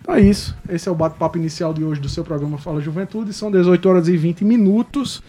[0.02, 0.54] Então é isso.
[0.68, 3.32] Esse é o bate-papo inicial de hoje do seu programa Fala Juventude.
[3.32, 5.24] São 18 horas e 20 minutos.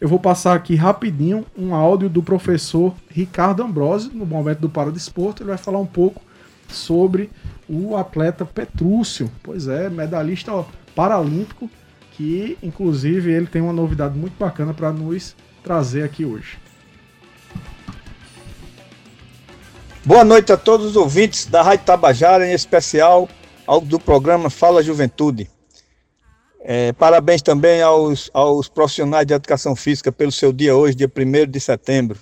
[0.00, 4.90] Eu vou passar aqui rapidinho um áudio do professor Ricardo Ambrosio, no momento do Para
[4.90, 5.42] Desporto.
[5.42, 6.29] Ele vai falar um pouco
[6.72, 7.30] sobre
[7.68, 9.30] o atleta Petrúcio.
[9.42, 11.70] Pois é, medalhista paralímpico,
[12.12, 16.58] que inclusive ele tem uma novidade muito bacana para nos trazer aqui hoje.
[20.04, 23.28] Boa noite a todos os ouvintes da Rádio Tabajara, em especial
[23.66, 25.48] ao do programa Fala Juventude.
[26.62, 31.50] É, parabéns também aos, aos profissionais de educação física pelo seu dia hoje, dia 1
[31.50, 32.18] de setembro.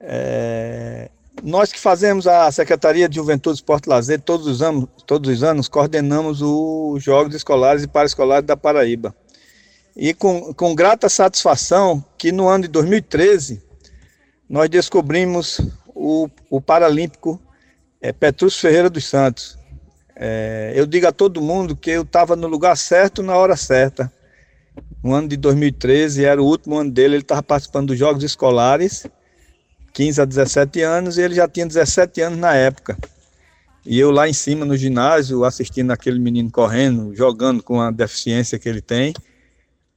[0.00, 1.10] É,
[1.42, 5.42] nós que fazemos a Secretaria de Juventude, Esporte e Lazer, todos os anos, todos os
[5.42, 9.14] anos coordenamos os Jogos Escolares e Paraescolares da Paraíba.
[9.96, 13.62] E com, com grata satisfação que no ano de 2013
[14.48, 15.60] nós descobrimos
[15.94, 17.40] o, o Paralímpico
[18.00, 19.58] é, Petrus Ferreira dos Santos.
[20.16, 24.12] É, eu digo a todo mundo que eu estava no lugar certo na hora certa.
[25.02, 29.06] No ano de 2013, era o último ano dele, ele estava participando dos Jogos Escolares
[29.98, 32.96] 15 a 17 anos e ele já tinha 17 anos na época.
[33.84, 38.60] E eu lá em cima no ginásio, assistindo aquele menino correndo, jogando com a deficiência
[38.60, 39.12] que ele tem.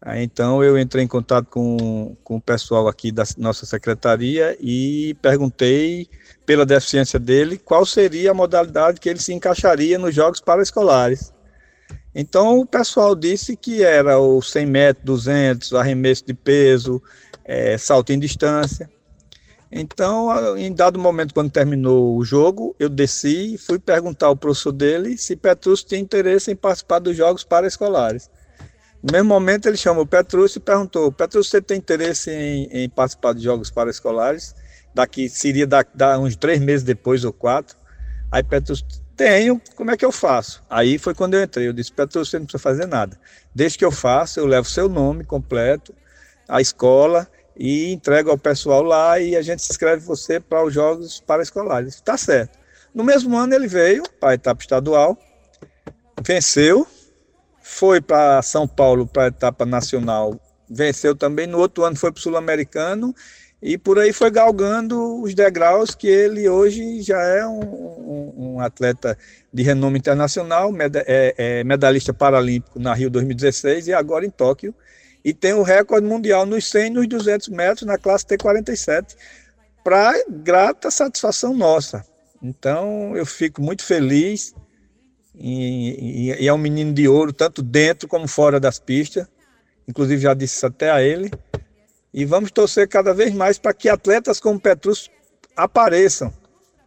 [0.01, 5.15] Aí, então eu entrei em contato com, com o pessoal aqui da nossa secretaria e
[5.21, 6.09] perguntei
[6.47, 11.31] pela deficiência dele qual seria a modalidade que ele se encaixaria nos jogos paraescolares.
[12.15, 16.99] Então o pessoal disse que era o 100 metros, 200, arremesso de peso,
[17.45, 18.89] é, salto em distância.
[19.71, 24.73] Então, em dado momento, quando terminou o jogo, eu desci e fui perguntar ao professor
[24.73, 28.29] dele se Petrúcio tinha interesse em participar dos jogos paraescolares.
[29.01, 33.33] No mesmo momento, ele chamou Petrúcio e perguntou: Petrúcio, você tem interesse em, em participar
[33.33, 34.53] de jogos paraescolares?
[34.93, 37.77] Daqui, seria da, da, uns três meses depois ou quatro.
[38.29, 40.61] Aí Petrúcio, tenho, como é que eu faço?
[40.69, 41.69] Aí foi quando eu entrei.
[41.69, 43.17] Eu disse: Petrúcio, você não precisa fazer nada.
[43.55, 45.95] Desde que eu faça, eu levo seu nome completo,
[46.47, 47.25] a escola
[47.63, 51.93] e entrega ao pessoal lá e a gente inscreve você para os jogos paraescolares.
[51.93, 52.57] Está certo.
[52.91, 55.15] No mesmo ano ele veio para a etapa estadual,
[56.23, 56.87] venceu,
[57.61, 61.45] foi para São Paulo para a etapa nacional, venceu também.
[61.45, 63.13] No outro ano foi para o Sul-Americano
[63.61, 68.59] e por aí foi galgando os degraus que ele hoje já é um, um, um
[68.59, 69.15] atleta
[69.53, 74.73] de renome internacional, med é, é, medalhista paralímpico na Rio 2016 e agora em Tóquio,
[75.23, 79.15] e tem o recorde mundial nos 100 e nos 200 metros na classe T47,
[79.83, 82.05] para grata satisfação nossa.
[82.41, 84.55] Então eu fico muito feliz
[85.35, 89.27] e, e, e, é um menino de ouro, tanto dentro como fora das pistas.
[89.87, 91.31] Inclusive já disse isso até a ele.
[92.13, 95.09] E vamos torcer cada vez mais para que atletas como Petrus
[95.55, 96.33] apareçam,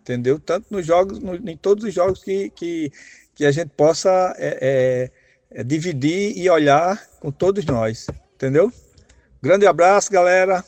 [0.01, 0.39] entendeu?
[0.39, 2.93] Tanto nos jogos, no, em todos os jogos que, que,
[3.35, 8.07] que a gente possa é, é, é, dividir e olhar com todos nós,
[8.45, 8.71] entendeu?
[9.43, 10.63] Grande abraço, galera.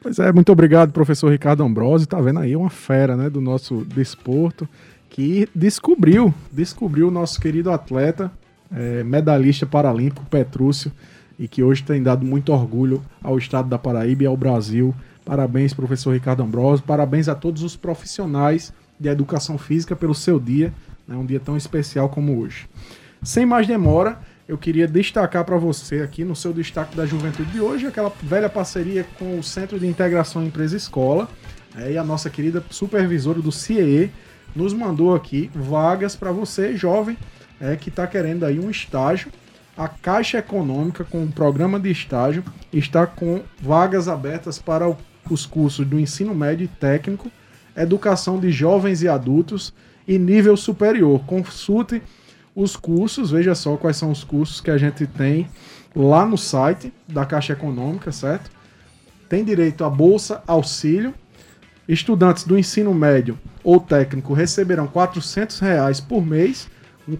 [0.00, 2.06] Pois é, muito obrigado, professor Ricardo Ambrosio.
[2.06, 4.68] Tá vendo aí uma fera, né, do nosso desporto
[5.10, 8.30] que descobriu, descobriu o nosso querido atleta,
[8.74, 10.92] é, medalhista paralímpico Petrúcio
[11.38, 14.94] e que hoje tem dado muito orgulho ao estado da Paraíba e ao Brasil.
[15.24, 16.84] Parabéns, professor Ricardo Ambrosio.
[16.84, 20.72] Parabéns a todos os profissionais de educação física pelo seu dia,
[21.08, 22.68] né, um dia tão especial como hoje.
[23.22, 27.60] Sem mais demora, eu queria destacar para você aqui no seu destaque da juventude de
[27.60, 31.28] hoje aquela velha parceria com o Centro de Integração Empresa Escola
[31.76, 34.10] é, e a nossa querida supervisora do CIE
[34.54, 37.16] nos mandou aqui vagas para você, jovem,
[37.60, 39.32] é, que está querendo aí um estágio
[39.76, 44.96] a Caixa Econômica, com o programa de estágio, está com vagas abertas para
[45.28, 47.30] os cursos do ensino médio e técnico,
[47.76, 49.74] educação de jovens e adultos
[50.06, 51.24] e nível superior.
[51.26, 52.00] Consulte
[52.54, 55.48] os cursos, veja só quais são os cursos que a gente tem
[55.94, 58.50] lá no site da Caixa Econômica, certo?
[59.28, 61.14] Tem direito a bolsa auxílio.
[61.86, 66.68] Estudantes do ensino médio ou técnico receberão 400 reais por mês,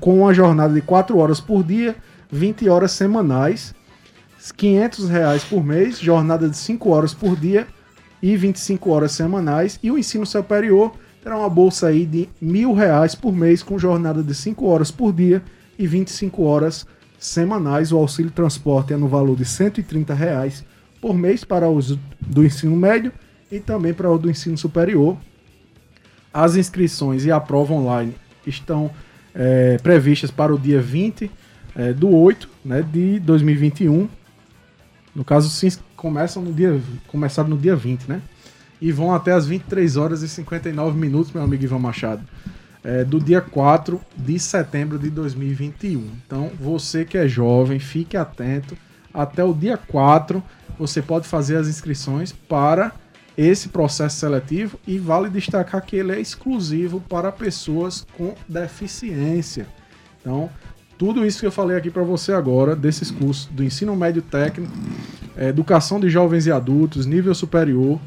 [0.01, 1.95] com uma jornada de 4 horas por dia
[2.35, 3.75] 20 horas semanais,
[4.57, 7.67] 500 reais por mês, jornada de 5 horas por dia
[8.21, 9.79] e 25 horas semanais.
[9.83, 10.93] E o ensino superior
[11.25, 15.11] terá uma bolsa aí de mil reais por mês, com jornada de 5 horas por
[15.11, 15.43] dia
[15.79, 16.87] e 25 horas
[17.19, 17.91] semanais.
[17.91, 20.63] O auxílio transporte é no valor de 130 reais
[21.01, 23.11] por mês para os do ensino médio
[23.51, 25.17] e também para o do ensino superior.
[26.31, 28.15] As inscrições e a prova online
[28.47, 28.91] estão
[29.35, 31.31] é, previstas para o dia 20
[31.75, 34.11] é, do 8 né, de 2021.
[35.15, 38.21] No caso, sim, começam no dia, começaram no dia 20, né?
[38.81, 42.23] E vão até as 23 horas e 59 minutos, meu amigo Ivan Machado.
[42.83, 46.07] É, do dia 4 de setembro de 2021.
[46.27, 48.77] Então, você que é jovem, fique atento.
[49.13, 50.43] Até o dia 4,
[50.79, 52.93] você pode fazer as inscrições para
[53.37, 59.67] esse processo seletivo e vale destacar que ele é exclusivo para pessoas com deficiência.
[60.21, 60.51] Então,
[60.97, 64.73] tudo isso que eu falei aqui para você agora, desses cursos do ensino médio técnico,
[65.37, 68.01] educação de jovens e adultos, nível superior,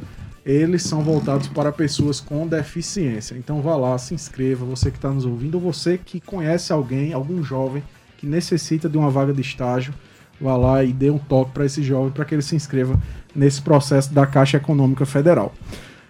[0.48, 3.36] eles são voltados para pessoas com deficiência.
[3.36, 7.12] Então vá lá, se inscreva, você que está nos ouvindo, ou você que conhece alguém,
[7.12, 7.84] algum jovem
[8.18, 9.94] que necessita de uma vaga de estágio,
[10.40, 12.98] vá lá e dê um toque para esse jovem para que ele se inscreva
[13.36, 15.54] nesse processo da Caixa Econômica Federal.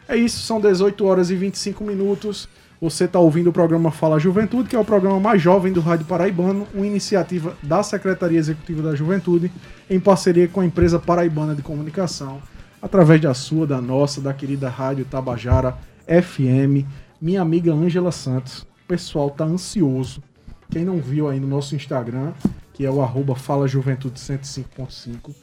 [0.07, 2.47] É isso, são 18 horas e 25 minutos.
[2.79, 6.05] Você está ouvindo o programa Fala Juventude, que é o programa mais jovem do Rádio
[6.05, 9.51] Paraibano, uma iniciativa da Secretaria Executiva da Juventude,
[9.89, 12.39] em parceria com a empresa Paraibana de Comunicação,
[12.81, 16.85] através da sua, da nossa, da querida Rádio Tabajara FM,
[17.19, 18.61] minha amiga Ângela Santos.
[18.61, 20.21] O pessoal tá ansioso.
[20.69, 22.33] Quem não viu aí no nosso Instagram,
[22.73, 25.33] que é o arroba Fala Juventude 105.5,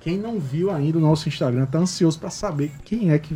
[0.00, 3.34] quem não viu ainda o nosso Instagram, tá ansioso para saber quem é que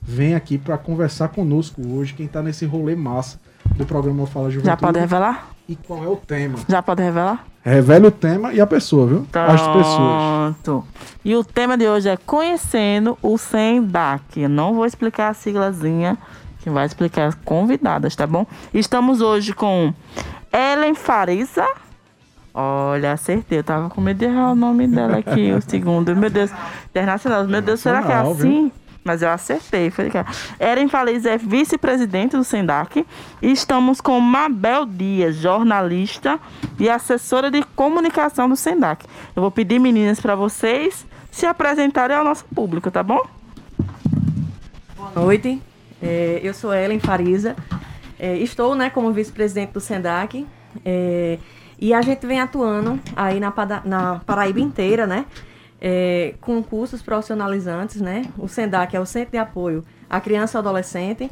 [0.00, 3.40] vem aqui para conversar conosco hoje, quem está nesse rolê massa
[3.76, 4.66] do programa Fala Juventude.
[4.66, 5.50] Já pode revelar?
[5.68, 6.58] E qual é o tema?
[6.68, 7.44] Já pode revelar?
[7.64, 9.26] Revele o tema e a pessoa, viu?
[9.32, 9.50] Pronto.
[9.50, 10.84] As pessoas.
[11.24, 14.42] E o tema de hoje é Conhecendo o SENDAC.
[14.42, 16.18] Eu não vou explicar a siglazinha,
[16.62, 18.46] quem vai explicar as convidadas, tá bom?
[18.74, 19.94] Estamos hoje com
[20.52, 21.66] Ellen Farisa.
[22.52, 23.60] Olha, acertei.
[23.60, 26.14] Eu tava com medo de errar o nome dela aqui, o segundo.
[26.14, 26.50] Meu Deus.
[26.90, 27.44] Internacional.
[27.44, 28.70] Meu Deus, será que é assim?
[29.04, 29.90] Mas eu acertei.
[29.90, 30.18] Falei que
[30.58, 33.06] Eren Faliz é vice-presidente do SENDAC.
[33.42, 36.40] E estamos com Mabel Dias, jornalista
[36.80, 39.06] e assessora de comunicação do SENDAC.
[39.36, 43.20] Eu vou pedir, meninas, para vocês se apresentarem ao nosso público, tá bom?
[44.96, 45.60] Boa noite.
[46.02, 47.54] É, eu sou Ellen Fariza.
[48.18, 50.46] É, estou né, como vice-presidente do SENDAC.
[50.82, 51.38] É,
[51.78, 53.52] e a gente vem atuando aí na,
[53.84, 55.26] na Paraíba inteira, né?
[55.86, 58.24] É, com cursos profissionalizantes, né?
[58.38, 61.30] O SENDAC é o Centro de Apoio à Criança e Adolescente,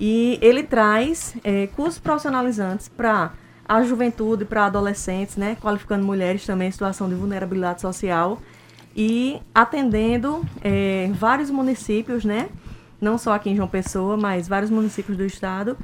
[0.00, 3.32] e ele traz é, cursos profissionalizantes para
[3.68, 5.56] a juventude, para adolescentes, né?
[5.60, 8.40] Qualificando mulheres também em situação de vulnerabilidade social.
[8.96, 12.48] e atendendo é, vários municípios, né?
[13.00, 15.76] Não só aqui em João Pessoa, mas vários municípios do estado.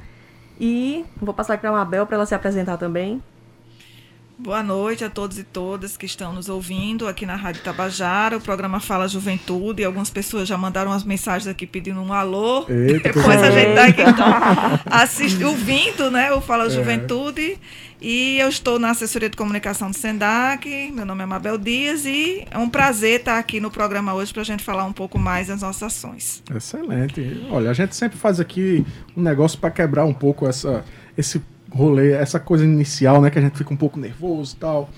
[0.59, 3.21] E vou passar para a Mabel para ela se apresentar também.
[4.43, 8.37] Boa noite a todos e todas que estão nos ouvindo aqui na Rádio Tabajara.
[8.37, 9.83] O programa Fala Juventude.
[9.83, 12.65] E algumas pessoas já mandaram umas mensagens aqui pedindo um alô.
[12.67, 14.25] Eita, Depois a gente está aqui então,
[14.87, 16.69] assist, ouvindo né, o Fala é.
[16.71, 17.59] Juventude.
[18.01, 20.91] E eu estou na assessoria de comunicação do SENDAC.
[20.91, 24.41] Meu nome é Mabel Dias e é um prazer estar aqui no programa hoje para
[24.41, 26.41] a gente falar um pouco mais das nossas ações.
[26.55, 27.45] Excelente.
[27.51, 28.83] Olha, a gente sempre faz aqui
[29.15, 30.83] um negócio para quebrar um pouco essa,
[31.15, 31.39] esse
[31.71, 34.89] rolê, essa coisa inicial, né, que a gente fica um pouco nervoso e tal.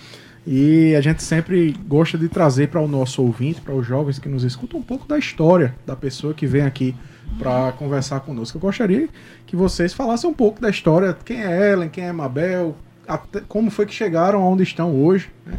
[0.45, 4.27] E a gente sempre gosta de trazer para o nosso ouvinte, para os jovens que
[4.27, 6.93] nos escutam, um pouco da história da pessoa que vem aqui
[7.39, 8.57] para conversar conosco.
[8.57, 9.07] Eu gostaria
[9.45, 12.75] que vocês falassem um pouco da história, quem é Ellen, quem é Mabel,
[13.07, 15.57] até, como foi que chegaram aonde estão hoje, né,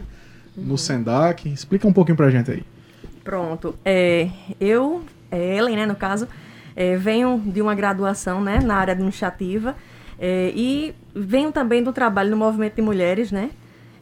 [0.55, 0.77] no uhum.
[0.77, 1.48] Sendac.
[1.48, 2.62] Explica um pouquinho para a gente aí.
[3.22, 3.74] Pronto.
[3.85, 4.29] É,
[4.61, 6.29] eu, é Ellen, né, no caso,
[6.77, 9.74] é, venho de uma graduação né, na área administrativa
[10.18, 13.50] é, e venho também do trabalho no movimento de mulheres, né?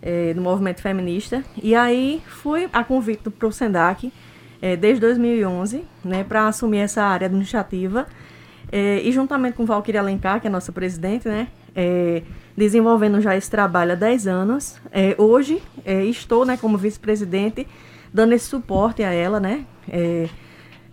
[0.00, 1.44] É, do movimento feminista.
[1.62, 4.12] E aí fui a convite para o SENDAC
[4.60, 6.24] é, desde 2011, né?
[6.24, 8.06] Para assumir essa área administrativa.
[8.70, 11.48] É, e juntamente com Valquíria Alencar, que é nossa presidente, né?
[11.74, 12.22] É,
[12.56, 14.80] desenvolvendo já esse trabalho há 10 anos.
[14.90, 17.66] É, hoje estou né, como vice-presidente,
[18.12, 19.64] dando esse suporte a ela, né?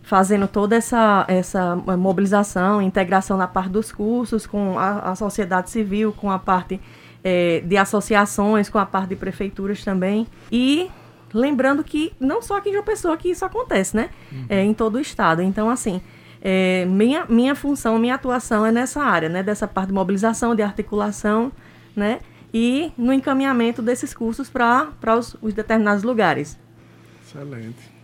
[0.10, 6.12] Fazendo toda essa, essa mobilização, integração na parte dos cursos, com a, a sociedade civil,
[6.12, 6.82] com a parte
[7.24, 10.26] é, de associações, com a parte de prefeituras também.
[10.52, 10.89] E
[11.32, 14.10] lembrando que não só aqui em João Pessoa que isso acontece, né?
[14.32, 14.45] Uhum.
[14.50, 15.43] É, em todo o estado.
[15.43, 16.02] Então, assim,
[16.41, 19.43] é, minha, minha função, minha atuação é nessa área, né?
[19.43, 21.52] Dessa parte de mobilização, de articulação,
[21.95, 22.17] né?
[22.52, 26.58] E no encaminhamento desses cursos para os, os determinados lugares.
[27.24, 27.99] Excelente.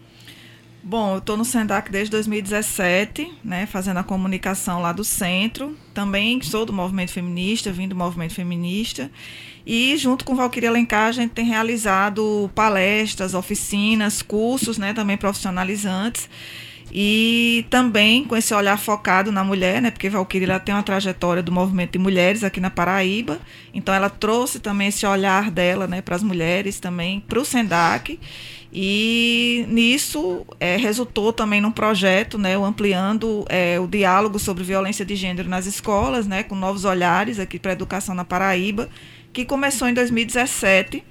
[0.88, 5.76] Bom, eu estou no SENDAC desde 2017, né, fazendo a comunicação lá do centro.
[5.96, 9.10] Também sou do movimento feminista, vim do movimento feminista.
[9.66, 16.30] E junto com Valquíria Alencar, a gente tem realizado palestras, oficinas, cursos, né, também profissionalizantes.
[16.92, 21.52] E também com esse olhar focado na mulher, né, porque Valquíria tem uma trajetória do
[21.52, 23.40] movimento de mulheres aqui na Paraíba.
[23.74, 28.20] Então ela trouxe também esse olhar dela, né, para as mulheres também, para o SENDAC.
[28.78, 35.16] E nisso é, resultou também num projeto, né, ampliando é, o diálogo sobre violência de
[35.16, 38.90] gênero nas escolas, né, com novos olhares aqui para a educação na Paraíba,
[39.32, 41.02] que começou em 2017,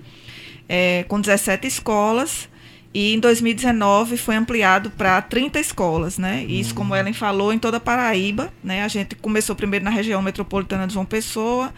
[0.68, 2.50] é, com 17 escolas,
[2.92, 6.44] e em 2019 foi ampliado para 30 escolas, né?
[6.46, 7.00] E isso, como uhum.
[7.00, 8.84] Ellen falou, em toda a Paraíba, né?
[8.84, 11.74] A gente começou primeiro na região metropolitana de João Pessoa,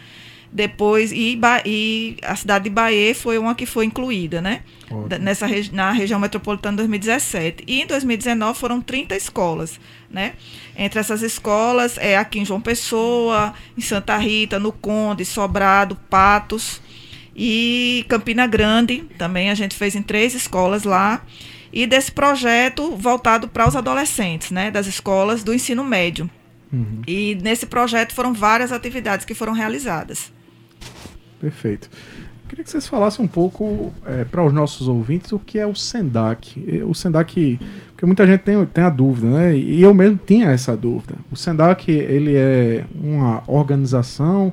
[0.57, 4.63] depois e, e, a cidade de Bahia foi uma que foi incluída, né?
[5.21, 7.63] Nessa na região metropolitana 2017.
[7.67, 9.79] E em 2019 foram 30 escolas,
[10.11, 10.33] né?
[10.75, 16.81] Entre essas escolas é aqui em João Pessoa, em Santa Rita, no Conde, Sobrado, Patos
[17.37, 21.23] e Campina Grande, também a gente fez em três escolas lá.
[21.71, 26.31] E desse projeto voltado para os adolescentes, né, das escolas do ensino médio.
[26.73, 27.03] Uhum.
[27.07, 30.35] E nesse projeto foram várias atividades que foram realizadas.
[31.41, 31.89] Perfeito.
[32.49, 35.75] Queria que vocês falassem um pouco é, para os nossos ouvintes o que é o
[35.75, 36.83] SENDAC.
[36.87, 39.57] O SENDAC, porque muita gente tem, tem a dúvida, né?
[39.57, 41.17] E eu mesmo tinha essa dúvida.
[41.31, 44.53] O SENDAC, ele é uma organização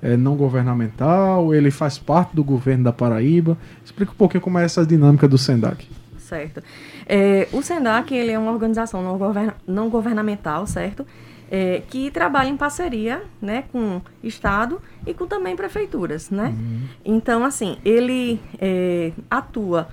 [0.00, 3.58] é, não governamental, ele faz parte do governo da Paraíba.
[3.84, 5.86] Explica um pouquinho como é essa dinâmica do SENDAC.
[6.18, 6.62] Certo.
[7.06, 11.06] É, o SENDAC, ele é uma organização não, govern não governamental, certo?
[11.54, 16.28] É, que trabalha em parceria né, com Estado e com também prefeituras.
[16.28, 16.48] Né?
[16.48, 16.80] Uhum.
[17.04, 19.86] Então, assim, ele é, atua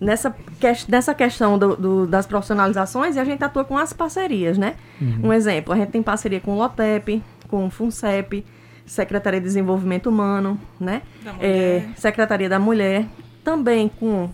[0.00, 4.58] nessa, que, nessa questão do, do, das profissionalizações e a gente atua com as parcerias.
[4.58, 4.74] Né?
[5.00, 5.28] Uhum.
[5.28, 8.44] Um exemplo, a gente tem parceria com o LOTEP, com o FUNCEP,
[8.84, 11.00] Secretaria de Desenvolvimento Humano, né?
[11.40, 13.06] É, Secretaria da Mulher,
[13.42, 14.28] também com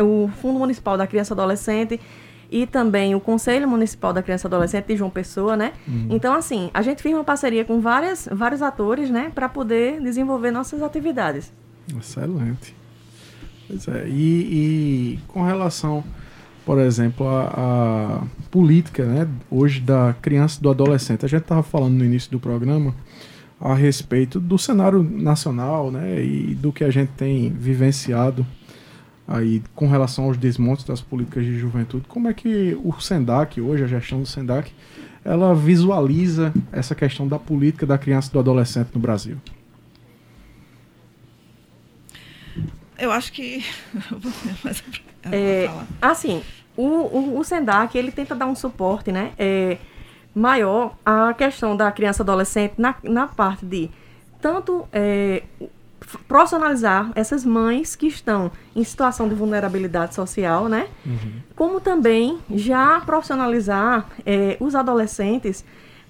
[0.00, 2.00] o Fundo Municipal da Criança e Adolescente
[2.54, 5.72] e também o Conselho Municipal da Criança e Adolescente de João Pessoa, né?
[5.88, 6.06] Uhum.
[6.10, 10.80] Então, assim, a gente firma parceria com várias, vários atores, né, para poder desenvolver nossas
[10.80, 11.52] atividades.
[11.98, 12.72] Excelente.
[13.66, 14.06] Pois é.
[14.06, 16.04] E, e com relação,
[16.64, 21.94] por exemplo, a, política, né, hoje da criança e do adolescente, a gente estava falando
[21.94, 22.94] no início do programa
[23.60, 28.46] a respeito do cenário nacional, né, e do que a gente tem vivenciado
[29.26, 33.84] aí com relação aos desmontes das políticas de juventude, como é que o SENDAC, hoje
[33.84, 34.72] a gestão do SENDAC,
[35.24, 39.38] ela visualiza essa questão da política da criança e do adolescente no Brasil?
[42.98, 43.64] Eu acho que.
[45.32, 45.68] é,
[46.00, 46.42] assim,
[46.76, 49.32] o, o, o Sendac, ele tenta dar um suporte, né?
[49.38, 49.78] É,
[50.34, 53.90] maior à questão da criança adolescente na, na parte de
[54.40, 55.42] tanto é,
[56.28, 60.88] profissionalizar essas mães que estão em situação de vulnerabilidade social, né?
[61.04, 61.32] Uhum.
[61.56, 65.64] Como também já profissionalizar é, os adolescentes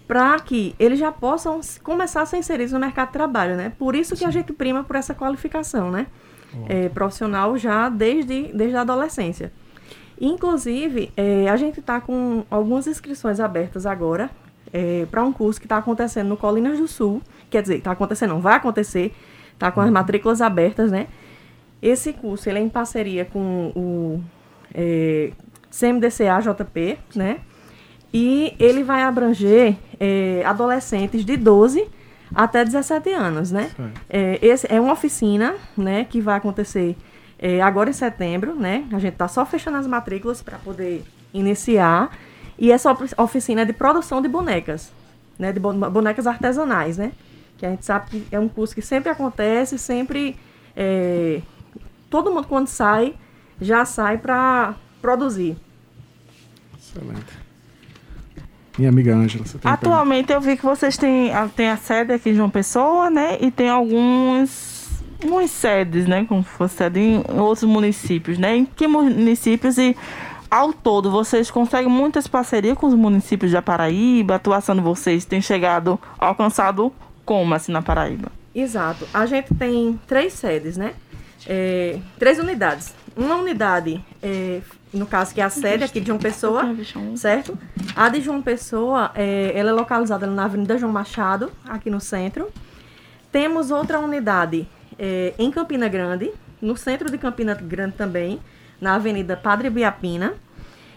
[0.07, 3.73] para que eles já possam começar a ser inseridos no mercado de trabalho, né?
[3.79, 4.27] Por isso que Sim.
[4.27, 6.07] a gente prima por essa qualificação, né?
[6.69, 9.53] É, profissional já desde, desde a adolescência.
[10.21, 14.31] Inclusive, é, a gente está com algumas inscrições abertas agora
[14.73, 17.21] é, para um curso que está acontecendo no Colinas do Sul.
[17.51, 19.15] Quer dizer, está acontecendo, não vai acontecer,
[19.55, 21.07] está com as matrículas abertas, né?
[21.81, 24.23] Esse curso ele é em parceria com o
[24.75, 25.33] é,
[25.71, 27.41] CMDCA JP, né?
[28.13, 31.89] E ele vai abranger é, adolescentes de 12
[32.35, 33.71] até 17 anos, né?
[34.09, 36.97] É, esse é uma oficina, né, que vai acontecer
[37.39, 38.85] é, agora em setembro, né?
[38.93, 42.11] A gente está só fechando as matrículas para poder iniciar.
[42.57, 44.93] E essa oficina é de produção de bonecas,
[45.39, 45.53] né?
[45.53, 47.13] De bonecas artesanais, né?
[47.65, 50.37] Que a gente sabe que é um curso que sempre acontece, sempre
[50.77, 51.41] é,
[52.11, 53.15] todo mundo quando sai
[53.59, 55.57] já sai para produzir.
[56.79, 57.39] Excelente.
[58.77, 62.31] Minha amiga Ângela, você tem Atualmente eu vi que vocês têm, têm a sede aqui
[62.31, 63.39] em João Pessoa, né?
[63.41, 66.27] E tem alguns umas sedes, né?
[66.27, 68.59] Como se fosse sede em outros municípios, né?
[68.59, 69.97] Em que municípios e
[70.51, 74.35] ao todo vocês conseguem muitas parcerias com os municípios da Paraíba?
[74.35, 76.93] A atuação de vocês tem chegado, alcançado
[77.25, 78.31] como assim na Paraíba?
[78.55, 79.07] Exato.
[79.13, 80.95] A gente tem três sedes, né?
[81.47, 82.95] É, três unidades.
[83.17, 84.61] Uma unidade é,
[84.95, 86.75] no caso que é a sede aqui de João Pessoa,
[87.17, 87.59] certo?
[87.97, 92.49] A de João Pessoa, é, ela é localizada na Avenida João Machado, aqui no centro.
[93.33, 94.69] Temos outra unidade
[94.99, 96.31] é, em Campina Grande,
[96.63, 98.41] no centro de Campina Grande também,
[98.81, 100.35] na Avenida Padre Biapina.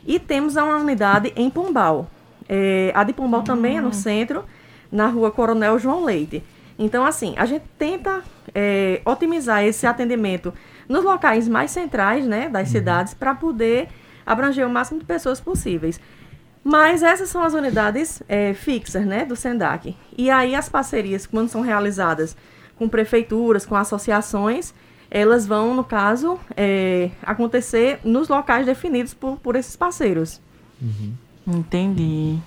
[0.05, 2.09] E temos uma unidade em Pombal.
[2.47, 3.93] É, a de Pombal também é no hum.
[3.93, 4.45] centro,
[4.91, 6.43] na rua Coronel João Leite.
[6.77, 8.21] Então, assim, a gente tenta
[8.53, 10.53] é, otimizar esse atendimento
[10.87, 12.73] nos locais mais centrais né, das uhum.
[12.73, 13.89] cidades para poder
[14.25, 15.99] abranger o máximo de pessoas possíveis.
[16.63, 19.95] Mas essas são as unidades é, fixas né, do SENDAC.
[20.17, 22.35] E aí as parcerias, quando são realizadas
[22.77, 24.73] com prefeituras, com associações,
[25.09, 30.41] elas vão, no caso, é, acontecer nos locais definidos por, por esses parceiros.
[30.81, 31.13] Uhum.
[31.47, 32.37] Entendi.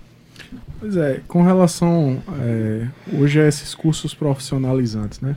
[0.79, 5.37] Pois é, com relação é, hoje a esses cursos profissionalizantes, né?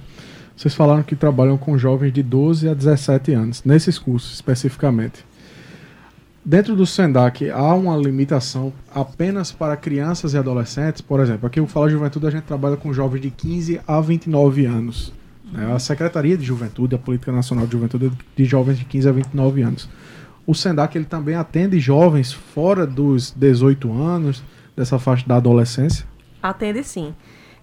[0.56, 5.26] Vocês falaram que trabalham com jovens de 12 a 17 anos, nesses cursos especificamente.
[6.46, 11.02] Dentro do SENDAC, há uma limitação apenas para crianças e adolescentes?
[11.02, 14.66] Por exemplo, aqui o Fala Juventude a gente trabalha com jovens de 15 a 29
[14.66, 15.14] anos.
[15.52, 15.74] Né?
[15.74, 19.62] A Secretaria de Juventude, a Política Nacional de Juventude de jovens de 15 a 29
[19.62, 19.90] anos.
[20.46, 24.44] O SENDAC ele também atende jovens fora dos 18 anos,
[24.76, 26.06] dessa faixa da adolescência?
[26.42, 27.14] Atende sim.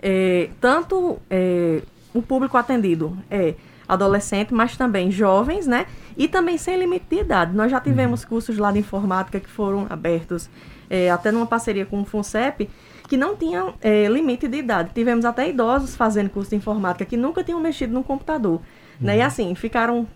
[0.03, 1.83] É, tanto é,
[2.15, 3.55] o público atendido é
[3.87, 5.87] adolescente, mas também jovens, né?
[6.17, 7.55] E também sem limite de idade.
[7.55, 8.29] Nós já tivemos uhum.
[8.29, 10.49] cursos lá de informática que foram abertos,
[10.89, 12.71] é, até numa parceria com o FUNCEP,
[13.09, 14.91] que não tinham é, limite de idade.
[14.95, 18.53] Tivemos até idosos fazendo curso de informática que nunca tinham mexido no computador.
[18.53, 18.61] Uhum.
[19.01, 19.17] Né?
[19.17, 19.27] E uhum.
[19.27, 20.07] assim, ficaram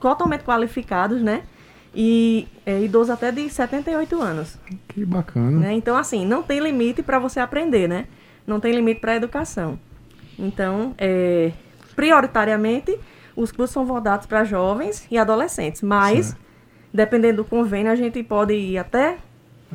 [0.00, 1.42] totalmente qualificados, né?
[1.94, 4.58] E é, idosos até de 78 anos.
[4.88, 5.60] Que bacana.
[5.60, 5.72] Né?
[5.74, 8.06] Então, assim, não tem limite para você aprender, né?
[8.46, 9.78] Não tem limite para a educação.
[10.38, 11.52] Então, é,
[11.94, 12.98] prioritariamente,
[13.36, 16.40] os cursos são voltados para jovens e adolescentes, mas, certo.
[16.92, 19.18] dependendo do convênio, a gente pode ir até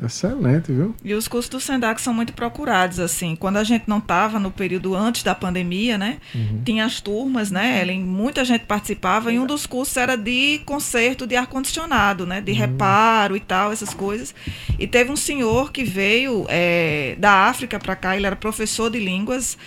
[0.02, 0.94] Excelente, viu?
[1.04, 3.36] E os cursos do Sendac são muito procurados, assim.
[3.36, 6.18] Quando a gente não estava no período antes da pandemia, né?
[6.34, 6.62] Uhum.
[6.64, 8.00] Tinha as turmas, né, Ellen?
[8.00, 12.40] Muita gente participava e um dos cursos era de conserto de ar-condicionado, né?
[12.40, 12.58] De uhum.
[12.58, 14.34] reparo e tal, essas coisas.
[14.78, 18.98] E teve um senhor que veio é, da África para cá, ele era professor de
[18.98, 19.58] línguas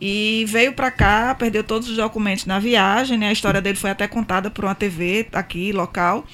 [0.00, 3.28] e veio para cá, perdeu todos os documentos na viagem, né?
[3.28, 6.24] A história dele foi até contada por uma TV aqui, local.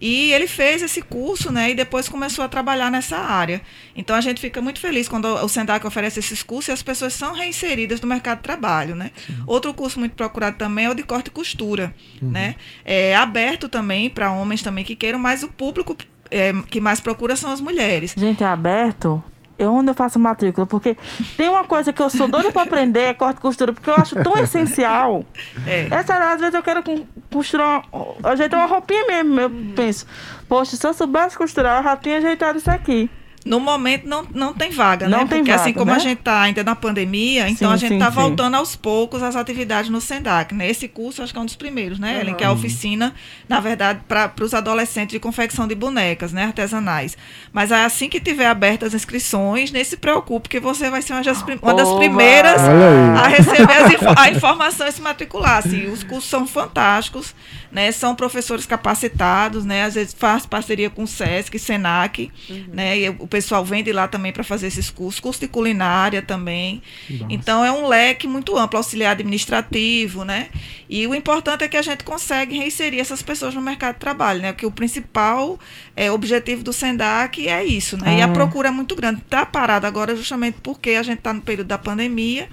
[0.00, 1.70] E ele fez esse curso, né?
[1.70, 3.60] E depois começou a trabalhar nessa área.
[3.94, 7.12] Então a gente fica muito feliz quando o Sendac oferece esses cursos e as pessoas
[7.12, 9.10] são reinseridas no mercado de trabalho, né?
[9.26, 9.42] Sim.
[9.46, 12.30] Outro curso muito procurado também é o de corte e costura, uhum.
[12.30, 12.54] né?
[12.84, 15.96] É aberto também para homens também que queiram, mas o público
[16.30, 18.14] é, que mais procura são as mulheres.
[18.16, 19.22] Gente, é aberto?
[19.60, 20.96] Eu onde eu faço matrícula, porque
[21.36, 23.94] tem uma coisa que eu sou doida para aprender, é corte e costura, porque eu
[23.94, 25.24] acho tão essencial.
[25.66, 25.88] É.
[25.90, 26.82] Essa, às vezes eu quero
[27.30, 27.84] costurar,
[28.24, 30.06] ajeitar uma roupinha mesmo, eu penso,
[30.48, 33.10] poxa, se eu soubesse costurar, eu já tinha ajeitado isso aqui.
[33.42, 35.24] No momento não, não tem vaga, Não né?
[35.26, 35.96] tem Porque vaga, assim como né?
[35.96, 38.16] a gente está ainda na pandemia, então Sim, a gente está sim.
[38.16, 40.54] voltando aos poucos às atividades no SENDAC.
[40.54, 40.68] Né?
[40.68, 42.34] Esse curso acho que é um dos primeiros, né, Ellen?
[42.34, 43.14] Que é a oficina,
[43.48, 46.44] na verdade, para os adolescentes de confecção de bonecas, né?
[46.44, 47.16] Artesanais.
[47.50, 51.14] Mas é assim que tiver abertas as inscrições, nem se preocupe, que você vai ser
[51.14, 55.56] uma das, prim- uma das primeiras a receber as a informação e se matricular.
[55.58, 57.34] Assim, os cursos são fantásticos,
[57.72, 57.90] né?
[57.90, 59.84] São professores capacitados, né?
[59.84, 62.30] Às vezes faz parceria com o SESC, SENAC,
[62.72, 62.98] né?
[62.98, 66.82] E o pessoal vem de lá também para fazer esses cursos, curso de culinária também.
[67.30, 70.48] Então é um leque muito amplo, auxiliar administrativo, né?
[70.88, 74.40] E o importante é que a gente consegue reinserir essas pessoas no mercado de trabalho,
[74.42, 74.52] né?
[74.52, 75.58] Porque o principal
[75.96, 78.18] é, objetivo do SENDAC é isso, né?
[78.18, 78.28] E a Ah.
[78.28, 79.20] procura é muito grande.
[79.20, 82.48] Está parado agora justamente porque a gente está no período da pandemia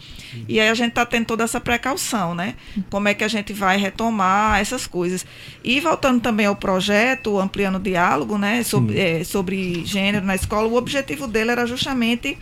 [0.48, 2.56] e aí a gente está tendo toda essa precaução, né?
[2.92, 5.26] Como é que a gente vai retomar essas coisas.
[5.64, 8.62] E voltando também ao projeto, ampliando o diálogo, né?
[8.64, 12.38] Sobre, eh, sobre gênero na escola, o objetivo dele era justamente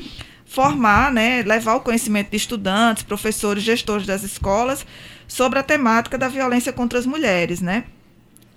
[0.46, 4.86] formar, né, levar o conhecimento de estudantes, professores, gestores das escolas
[5.28, 7.86] sobre a temática da violência contra as mulheres, né?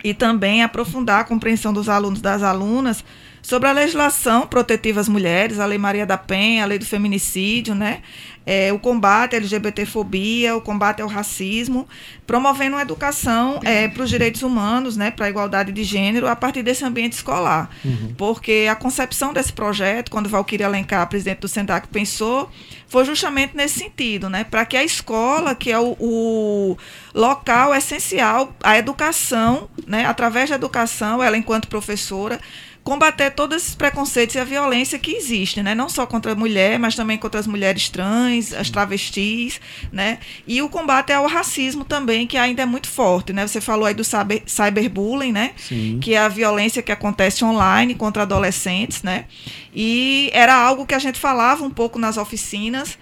[0.03, 3.05] e também aprofundar a compreensão dos alunos das alunas
[3.49, 7.75] sobre a legislação protetiva às mulheres, a Lei Maria da Penha, a Lei do Feminicídio,
[7.75, 8.03] né?
[8.45, 11.89] É, o combate à LGBTfobia, o combate ao racismo,
[12.27, 13.59] promovendo uma educação
[13.93, 17.71] para os direitos humanos, né, para a igualdade de gênero, a partir desse ambiente escolar.
[18.17, 22.51] Porque a concepção desse projeto, quando Valquíria Alencar, presidente do SENDAC, pensou,
[22.87, 26.77] foi justamente nesse sentido, né, para que a escola, que é o, o
[27.15, 32.41] local essencial, a educação, né, através da educação, ela enquanto professora,
[32.89, 35.75] combater todos esses preconceitos e a violência que existe, né?
[35.75, 39.61] Não só contra a mulher, mas também contra as mulheres trans, as travestis,
[39.93, 40.19] né?
[40.47, 43.47] E o combate ao racismo também, que ainda é muito forte, né?
[43.47, 45.51] Você falou aí do cyber, cyberbullying, né?
[45.59, 45.99] Sim.
[46.01, 49.27] Que é a violência que acontece online contra adolescentes, né?
[49.75, 52.99] E era algo que a gente falava um pouco nas oficinas.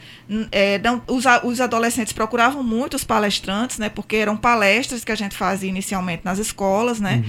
[0.51, 3.89] É, não- os, os adolescentes procuravam muito os palestrantes, né?
[3.89, 7.23] Porque eram palestras que a gente fazia inicialmente nas escolas, né?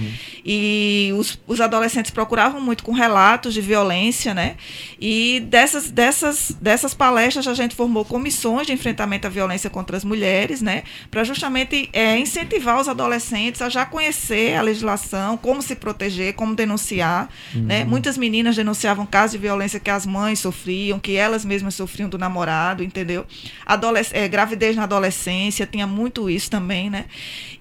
[0.44, 4.56] E os, os adolescentes procuravam muito com relatos de violência, né?
[5.00, 10.04] E dessas, dessas, dessas palestras a gente formou comissões de enfrentamento à violência contra as
[10.04, 10.82] mulheres, né?
[11.10, 16.54] Para justamente é, incentivar os adolescentes a já conhecer a legislação, como se proteger, como
[16.54, 17.84] denunciar, né?
[17.84, 22.18] Muitas meninas denunciavam casos de violência que as mães sofriam, que elas mesmas sofriam do
[22.18, 23.24] namorado, entendeu?
[23.64, 27.06] Adolesc é, gravidez na adolescência, tinha muito isso também, né?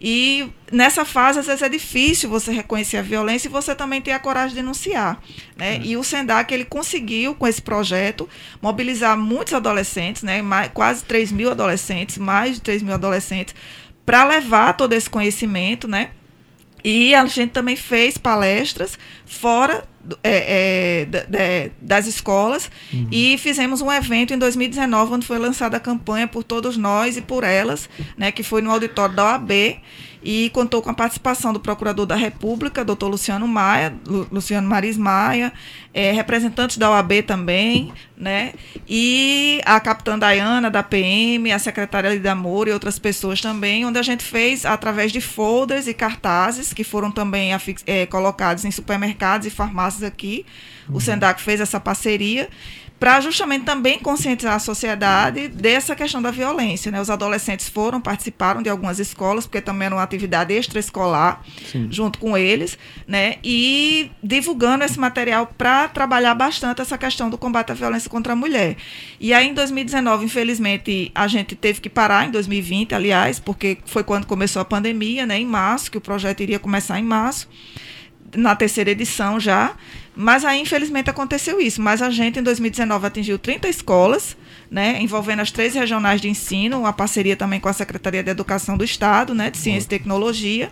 [0.02, 4.12] E nessa fase, às vezes, é difícil você reconhecer a violência e você também ter
[4.12, 5.22] a coragem de denunciar.
[5.56, 5.80] Né?
[5.84, 8.30] E o SENDAC, ele conseguiu, com esse projeto,
[8.62, 10.42] mobilizar muitos adolescentes, né?
[10.42, 13.56] mais, quase 3 mil adolescentes, mais de 3 mil adolescentes,
[14.06, 16.12] para levar todo esse conhecimento, né?
[16.84, 19.84] E a gente também fez palestras fora
[20.24, 22.70] é, é, da- das escolas.
[23.12, 27.22] E fizemos um evento em 2019, onde foi lançada a campanha por todos nós e
[27.22, 29.51] por elas, né, que foi no auditório da OAB
[30.24, 34.97] e contou com a participação do Procurador da República, doutor Luciano Maia, Lu- Luciano Maris
[34.97, 35.53] Maia,
[35.93, 38.53] é, representantes da OAB também, né,
[38.88, 43.99] e a capitã Dayana da PM, a secretária Lida Moura e outras pessoas também, onde
[43.99, 47.51] a gente fez através de folders e cartazes que foram também
[47.86, 50.45] eh, colocados em supermercados e farmácias aqui.
[50.89, 52.47] O Sendac fez essa parceria
[53.00, 56.91] para justamente também conscientizar a sociedade dessa questão da violência.
[56.91, 57.00] Né?
[57.00, 61.41] Os adolescentes foram, participaram de algumas escolas, porque também era uma atividade extraescolar,
[61.72, 61.88] Sim.
[61.91, 62.78] junto com eles,
[63.08, 63.36] né?
[63.43, 68.36] e divulgando esse material para trabalhar bastante essa questão do combate à violência contra a
[68.36, 68.78] mulher.
[69.20, 74.04] E aí, em 2019, infelizmente, a gente teve que parar, em 2020, aliás, porque foi
[74.04, 75.38] quando começou a pandemia, né?
[75.38, 77.48] em março, que o projeto iria começar em março
[78.36, 79.76] na terceira edição já.
[80.20, 81.80] Mas aí, infelizmente, aconteceu isso.
[81.80, 84.36] Mas a gente, em 2019, atingiu 30 escolas,
[84.70, 88.76] né, envolvendo as três regionais de ensino, uma parceria também com a Secretaria de Educação
[88.76, 90.72] do Estado, né, de Ciência e Tecnologia.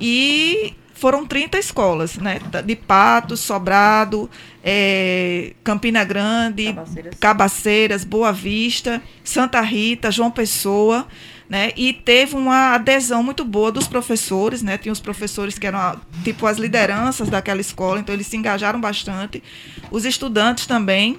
[0.00, 4.30] E foram 30 escolas, né, de Patos, Sobrado,
[4.62, 7.14] eh, Campina Grande, Cabaceiras.
[7.18, 11.06] Cabaceiras, Boa Vista, Santa Rita, João Pessoa,
[11.48, 11.72] né?
[11.76, 14.76] E teve uma adesão muito boa dos professores, né?
[14.76, 19.42] Tinha os professores que eram tipo as lideranças daquela escola, então eles se engajaram bastante.
[19.90, 21.18] Os estudantes também.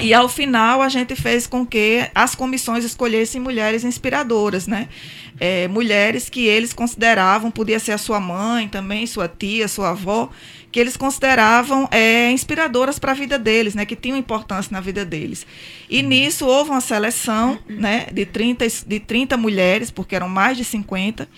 [0.00, 4.88] E ao final a gente fez com que as comissões escolhessem mulheres inspiradoras, né?
[5.38, 10.30] É, mulheres que eles consideravam, podia ser a sua mãe também, sua tia, sua avó,
[10.74, 13.86] que eles consideravam é, inspiradoras para a vida deles, né?
[13.86, 15.46] Que tinham importância na vida deles.
[15.88, 18.08] E nisso houve uma seleção, né?
[18.12, 21.28] De 30, es- de 30 mulheres, porque eram mais de 50.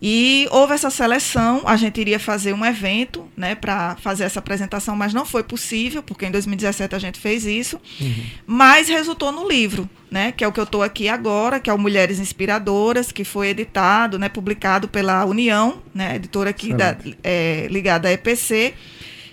[0.00, 4.94] E houve essa seleção, a gente iria fazer um evento né, para fazer essa apresentação,
[4.94, 7.80] mas não foi possível, porque em 2017 a gente fez isso.
[7.98, 8.24] Uhum.
[8.46, 11.72] Mas resultou no livro, né, que é o que eu estou aqui agora, que é
[11.72, 17.66] o Mulheres Inspiradoras, que foi editado, né, publicado pela União, né, editora aqui da, é,
[17.70, 18.74] ligada à EPC.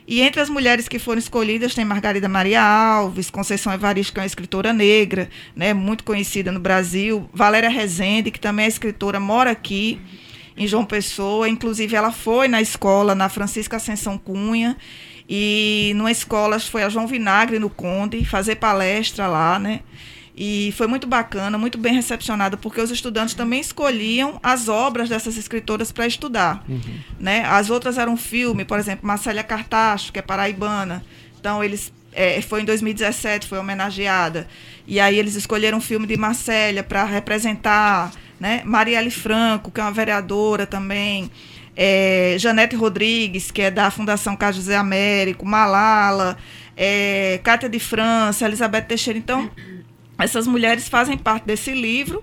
[0.08, 4.24] E entre as mulheres que foram escolhidas tem Margarida Maria Alves, Conceição Evaristo, que é
[4.24, 9.52] uma escritora negra, né, muito conhecida no Brasil, Valéria Rezende, que também é escritora, mora
[9.52, 10.00] aqui
[10.58, 11.50] em João Pessoa.
[11.50, 14.78] Inclusive, ela foi na escola, na Francisca Ascensão Cunha,
[15.28, 19.80] e numa escola, foi a João Vinagre, no Conde, fazer palestra lá, né?
[20.36, 25.38] E foi muito bacana, muito bem recepcionada, porque os estudantes também escolhiam as obras dessas
[25.38, 26.64] escritoras para estudar.
[26.68, 26.82] Uhum.
[27.20, 27.46] Né?
[27.46, 31.06] As outras eram filme, por exemplo, Marcélia Cartacho, que é paraibana.
[31.40, 34.48] Então, eles é, foi em 2017, foi homenageada.
[34.88, 38.12] E aí eles escolheram um filme de Marcélia para representar
[38.44, 38.62] né?
[38.66, 41.32] Marielle Franco, que é uma vereadora também,
[41.78, 46.38] é, Janete Rodrigues, que é da Fundação Carlos José Américo, Malala,
[46.76, 49.18] é, Cátia de França, Elizabeth Teixeira.
[49.18, 49.50] Então,
[50.20, 52.22] essas mulheres fazem parte desse livro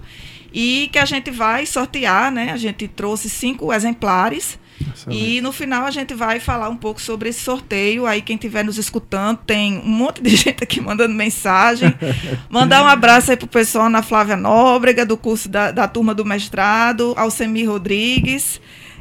[0.52, 2.52] e que a gente vai sortear, né?
[2.52, 4.58] A gente trouxe cinco exemplares
[4.94, 5.22] Excelente.
[5.22, 8.06] E no final a gente vai falar um pouco sobre esse sorteio.
[8.06, 11.94] Aí quem estiver nos escutando, tem um monte de gente aqui mandando mensagem.
[12.48, 16.24] Mandar um abraço aí pro pessoal Ana Flávia Nóbrega, do curso da, da turma do
[16.24, 18.60] mestrado, Alcemir Rodrigues,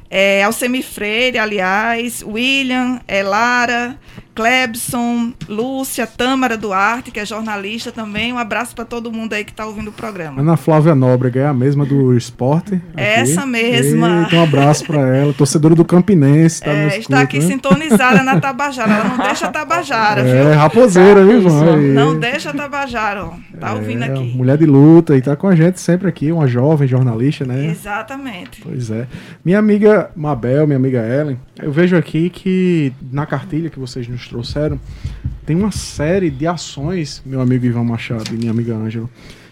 [0.09, 3.99] é, Alcemir Freire, aliás, William, é, Lara,
[4.33, 8.31] Clebson, Lúcia, Tâmara Duarte, que é jornalista também.
[8.31, 10.41] Um abraço para todo mundo aí que está ouvindo o programa.
[10.41, 12.81] Ana Flávia Nóbrega é a mesma do esporte?
[12.95, 14.23] Essa mesma.
[14.23, 16.61] Eita, um abraço para ela, torcedora do Campinense.
[16.61, 17.47] Tá é, está escuta, aqui né?
[17.47, 18.91] sintonizada na Tabajara.
[18.91, 20.51] Ela não deixa a Tabajara, é, viu?
[20.51, 21.77] É, raposeira, viu, Ivan?
[21.77, 23.33] Não deixa a Tabajara, ó.
[23.59, 24.33] Tá é, ouvindo aqui.
[24.35, 27.65] Mulher de luta e tá com a gente sempre aqui, uma jovem jornalista, né?
[27.65, 28.61] Exatamente.
[28.61, 29.05] Pois é.
[29.43, 34.28] Minha amiga Mabel, minha amiga Ellen, eu vejo aqui que na cartilha que vocês nos
[34.29, 34.79] trouxeram,
[35.45, 39.09] tem uma série de ações, meu amigo Ivan Machado e minha amiga Ângela,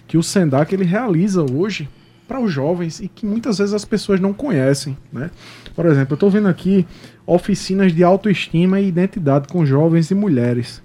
[0.08, 1.90] que o Sendac ele realiza hoje
[2.28, 5.32] para os jovens e que muitas vezes as pessoas não conhecem, né?
[5.76, 6.86] Por exemplo, eu estou vendo aqui
[7.26, 10.82] oficinas de autoestima e identidade com jovens e mulheres.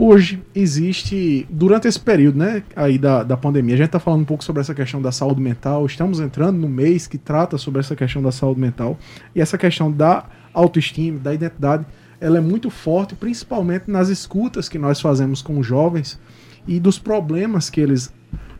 [0.00, 4.24] Hoje existe, durante esse período né, aí da, da pandemia, a gente está falando um
[4.24, 7.96] pouco sobre essa questão da saúde mental, estamos entrando no mês que trata sobre essa
[7.96, 8.96] questão da saúde mental
[9.34, 10.24] e essa questão da
[10.54, 11.84] autoestima, da identidade,
[12.20, 16.16] ela é muito forte, principalmente nas escutas que nós fazemos com os jovens
[16.64, 18.14] e dos problemas que eles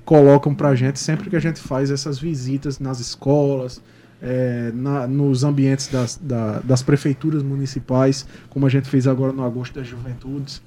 [0.04, 3.80] colocam para a gente sempre que a gente faz essas visitas nas escolas,
[4.20, 9.44] é, na, nos ambientes das, da, das prefeituras municipais, como a gente fez agora no
[9.44, 10.60] Agosto das Juventudes.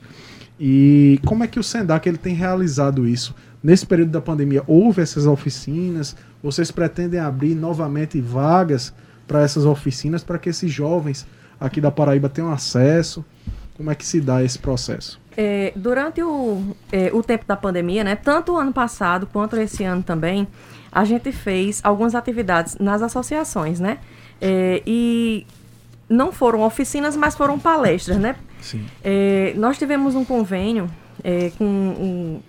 [0.64, 3.34] E como é que o Sendac ele tem realizado isso?
[3.64, 6.16] Nesse período da pandemia, houve essas oficinas?
[6.44, 8.94] Vocês pretendem abrir novamente vagas
[9.28, 11.26] para essas oficinas para que esses jovens
[11.60, 13.26] aqui da Paraíba tenham acesso?
[13.76, 15.20] Como é que se dá esse processo?
[15.36, 19.84] É, durante o, é, o tempo da pandemia, né, tanto o ano passado quanto esse
[19.84, 20.48] ano também,
[20.92, 23.98] a gente fez algumas atividades nas associações, né?
[24.40, 25.48] É, e
[26.12, 28.36] não foram oficinas, mas foram palestras, né?
[29.04, 30.90] É, nós tivemos um convênio
[31.24, 32.44] é, com o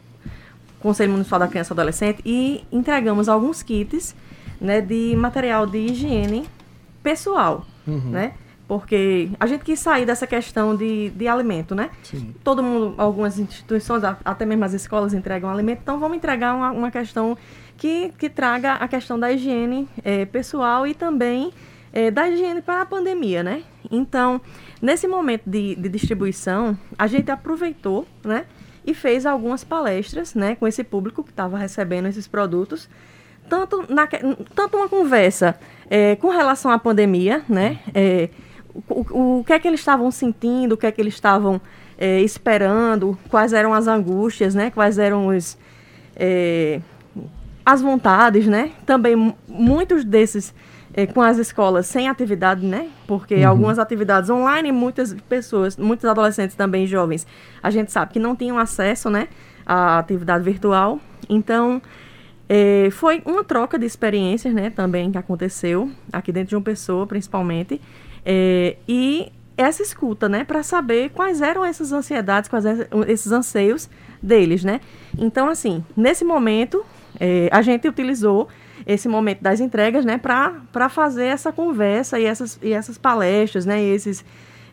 [0.80, 4.14] Conselho Municipal da Criança e Adolescente e entregamos alguns kits
[4.60, 6.48] né, de material de higiene
[7.02, 8.10] pessoal, uhum.
[8.10, 8.34] né?
[8.68, 11.90] Porque a gente quis sair dessa questão de, de alimento, né?
[12.02, 12.34] Sim.
[12.42, 16.90] Todo mundo, algumas instituições, até mesmo as escolas entregam alimento, então vamos entregar uma, uma
[16.90, 17.36] questão
[17.76, 21.52] que, que traga a questão da higiene é, pessoal e também
[21.92, 23.62] é, da higiene para a pandemia, né?
[23.90, 24.40] Então,
[24.80, 28.46] nesse momento de, de distribuição, a gente aproveitou, né?
[28.84, 30.56] E fez algumas palestras, né?
[30.56, 32.88] Com esse público que estava recebendo esses produtos.
[33.48, 34.06] Tanto, na,
[34.54, 35.58] tanto uma conversa
[35.90, 37.78] é, com relação à pandemia, né?
[37.94, 38.30] É,
[38.74, 41.60] o, o, o, que é que eles estavam sentindo, o que é que eles estavam
[41.98, 44.70] é, esperando, quais eram as angústias, né?
[44.70, 45.58] Quais eram os,
[46.16, 46.80] é,
[47.64, 48.72] as vontades, né?
[48.86, 50.54] Também muitos desses
[50.94, 52.88] é, com as escolas sem atividade, né?
[53.06, 53.48] Porque uhum.
[53.48, 57.26] algumas atividades online, muitas pessoas, muitos adolescentes também jovens,
[57.62, 59.28] a gente sabe que não tinham acesso, né,
[59.64, 61.00] à atividade virtual.
[61.28, 61.80] Então,
[62.48, 67.06] é, foi uma troca de experiências, né, também que aconteceu aqui dentro de uma pessoa,
[67.06, 67.80] principalmente,
[68.24, 73.88] é, e essa escuta, né, para saber quais eram essas ansiedades, quais eram esses anseios
[74.22, 74.80] deles, né.
[75.16, 76.84] Então, assim, nesse momento,
[77.18, 78.48] é, a gente utilizou
[78.86, 83.82] esse momento das entregas, né, para fazer essa conversa e essas, e essas palestras, né,
[83.82, 84.24] e esses,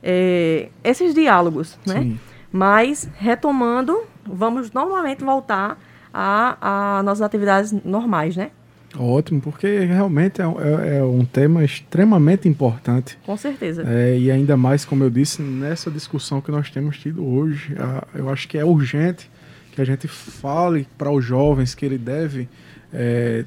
[0.02, 2.02] é, esses diálogos, né?
[2.02, 2.20] Sim.
[2.52, 5.78] Mas, retomando, vamos novamente voltar
[6.14, 8.52] a, a nossas atividades normais, né?
[8.98, 13.18] Ótimo, porque realmente é, é, é um tema extremamente importante.
[13.24, 13.84] Com certeza.
[13.88, 18.08] É, e ainda mais, como eu disse, nessa discussão que nós temos tido hoje, a,
[18.18, 19.30] eu acho que é urgente
[19.74, 22.50] que a gente fale para os jovens que ele deve
[22.92, 23.46] é,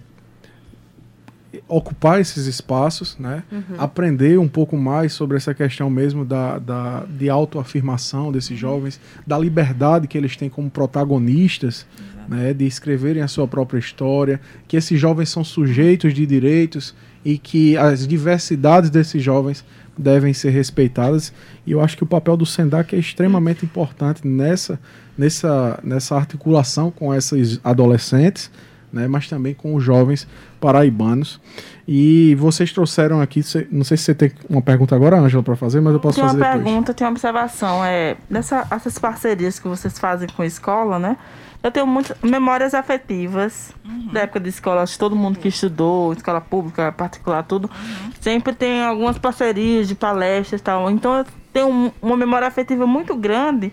[1.68, 3.42] ocupar esses espaços, né?
[3.53, 3.76] Uhum.
[3.78, 8.57] aprender um pouco mais sobre essa questão mesmo da, da, de autoafirmação desses uhum.
[8.57, 11.86] jovens, da liberdade que eles têm como protagonistas,
[12.28, 12.55] né?
[12.55, 16.94] de escreverem a sua própria história, que esses jovens são sujeitos de direitos
[17.24, 19.64] e que as diversidades desses jovens
[19.96, 21.32] devem ser respeitadas.
[21.66, 24.80] E eu acho que o papel do SENDAC é extremamente importante nessa,
[25.16, 28.50] nessa, nessa articulação com esses adolescentes,
[28.92, 30.26] né, mas também com os jovens
[30.62, 31.40] paraibanos.
[31.86, 35.80] E vocês trouxeram aqui, não sei se você tem uma pergunta agora, Ângela, para fazer,
[35.80, 36.52] mas eu posso tem fazer depois.
[36.52, 37.84] Tem uma pergunta, tem uma observação.
[37.84, 41.16] É, nessa, essas parcerias que vocês fazem com a escola, né?
[41.60, 44.12] Eu tenho muitas memórias afetivas uhum.
[44.12, 44.82] da época de escola.
[44.82, 48.12] Acho que todo mundo que estudou, escola pública, particular, tudo, uhum.
[48.20, 50.88] sempre tem algumas parcerias de palestras e tal.
[50.88, 53.72] Então eu tenho uma memória afetiva muito grande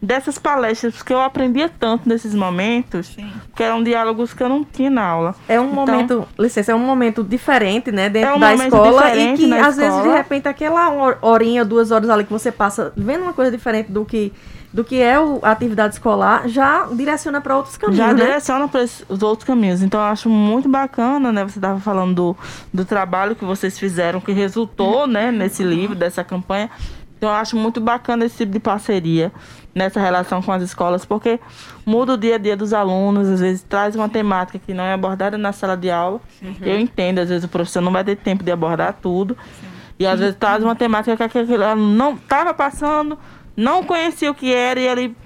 [0.00, 3.32] dessas palestras, porque eu aprendia tanto nesses momentos, Sim.
[3.54, 5.34] que eram diálogos que eu não tinha na aula.
[5.48, 9.16] É um então, momento, licença, é um momento diferente, né, dentro é um da escola
[9.16, 9.90] e que às escola.
[9.90, 13.90] vezes de repente aquela horinha, duas horas ali que você passa vendo uma coisa diferente
[13.90, 14.32] do que
[14.74, 17.96] do que é o, a atividade escolar, já direciona para outros caminhos.
[17.96, 18.24] Já né?
[18.24, 19.80] direciona para os outros caminhos.
[19.82, 21.44] Então eu acho muito bacana, né?
[21.44, 22.36] Você estava falando do,
[22.72, 26.68] do trabalho que vocês fizeram, que resultou, né, nesse livro, dessa campanha.
[27.16, 29.32] Então eu acho muito bacana esse tipo de parceria
[29.74, 31.40] nessa relação com as escolas, porque
[31.84, 34.92] muda o dia a dia dos alunos, às vezes traz uma temática que não é
[34.92, 36.20] abordada na sala de aula.
[36.42, 36.54] Uhum.
[36.62, 39.36] Eu entendo, às vezes o professor não vai ter tempo de abordar tudo.
[39.60, 39.66] Sim.
[39.98, 43.18] E às vezes traz uma temática que aquele aluno não estava passando,
[43.56, 45.16] não conhecia o que era e ele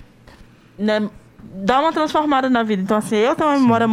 [0.78, 1.08] né,
[1.42, 2.82] dá uma transformada na vida.
[2.82, 3.86] Então, assim, eu tenho uma memória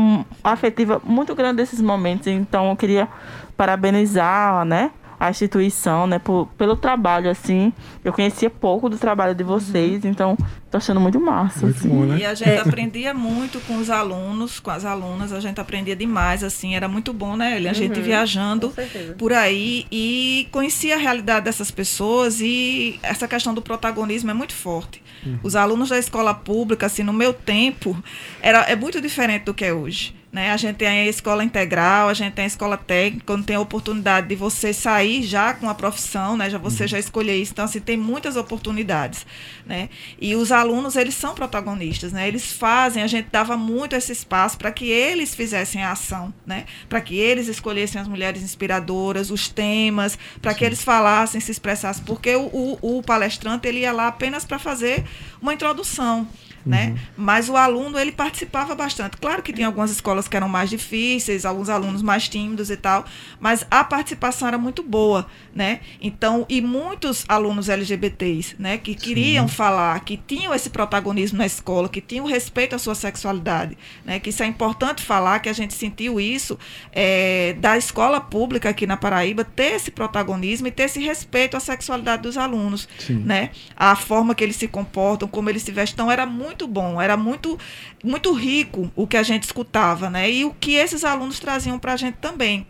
[0.44, 2.28] afetiva muito grande desses momentos.
[2.28, 3.08] Então, eu queria
[3.56, 4.92] parabenizar, né?
[5.20, 7.72] A instituição, né, por, pelo trabalho, assim.
[8.04, 10.10] Eu conhecia pouco do trabalho de vocês, uhum.
[10.10, 10.38] então
[10.70, 11.62] tô achando muito massa.
[11.62, 11.90] Muito assim.
[11.90, 12.20] bom, né?
[12.20, 12.60] E a gente é.
[12.60, 17.14] aprendia muito com os alunos, com as alunas, a gente aprendia demais, assim, era muito
[17.14, 17.68] bom, né, Eli?
[17.68, 18.06] A gente uhum.
[18.06, 18.74] viajando
[19.18, 24.54] por aí e conhecia a realidade dessas pessoas e essa questão do protagonismo é muito
[24.54, 25.02] forte.
[25.26, 25.40] Uhum.
[25.44, 27.98] Os alunos da escola pública, assim, no meu tempo,
[28.42, 30.14] era, é muito diferente do que é hoje.
[30.36, 30.52] Né?
[30.52, 33.60] A gente tem a escola integral, a gente tem a escola técnica, quando tem a
[33.62, 36.50] oportunidade de você sair já com a profissão, né?
[36.50, 36.90] já você uhum.
[36.90, 37.54] já escolher isso.
[37.54, 39.26] Então, assim, tem muitas oportunidades.
[39.66, 39.88] Né?
[40.20, 42.28] E os alunos, eles são protagonistas, né?
[42.28, 46.66] Eles fazem, a gente dava muito esse espaço para que eles fizessem a ação, né?
[46.90, 52.04] Para que eles escolhessem as mulheres inspiradoras, os temas, para que eles falassem, se expressassem,
[52.04, 55.06] porque o, o, o palestrante ele ia lá apenas para fazer
[55.42, 56.28] uma introdução
[56.66, 56.88] né?
[56.88, 56.98] Uhum.
[57.18, 59.18] Mas o aluno, ele participava bastante.
[59.18, 63.06] Claro que tinha algumas escolas que eram mais difíceis, alguns alunos mais tímidos e tal,
[63.40, 65.82] mas a participação era muito boa, né?
[66.02, 69.54] Então, e muitos alunos LGBTs, né, que queriam Sim.
[69.54, 74.20] falar, que tinham esse protagonismo na escola, que tinham respeito à sua sexualidade, né?
[74.20, 76.58] Que isso é importante falar, que a gente sentiu isso
[76.92, 81.60] é, da escola pública aqui na Paraíba, ter esse protagonismo e ter esse respeito à
[81.60, 83.16] sexualidade dos alunos, Sim.
[83.26, 83.52] né?
[83.76, 87.02] A forma que eles se comportam, como eles se vestem, então era muito muito bom,
[87.02, 87.60] era muito,
[88.02, 90.32] muito rico o que a gente escutava, né?
[90.32, 92.66] E o que esses alunos traziam para a gente também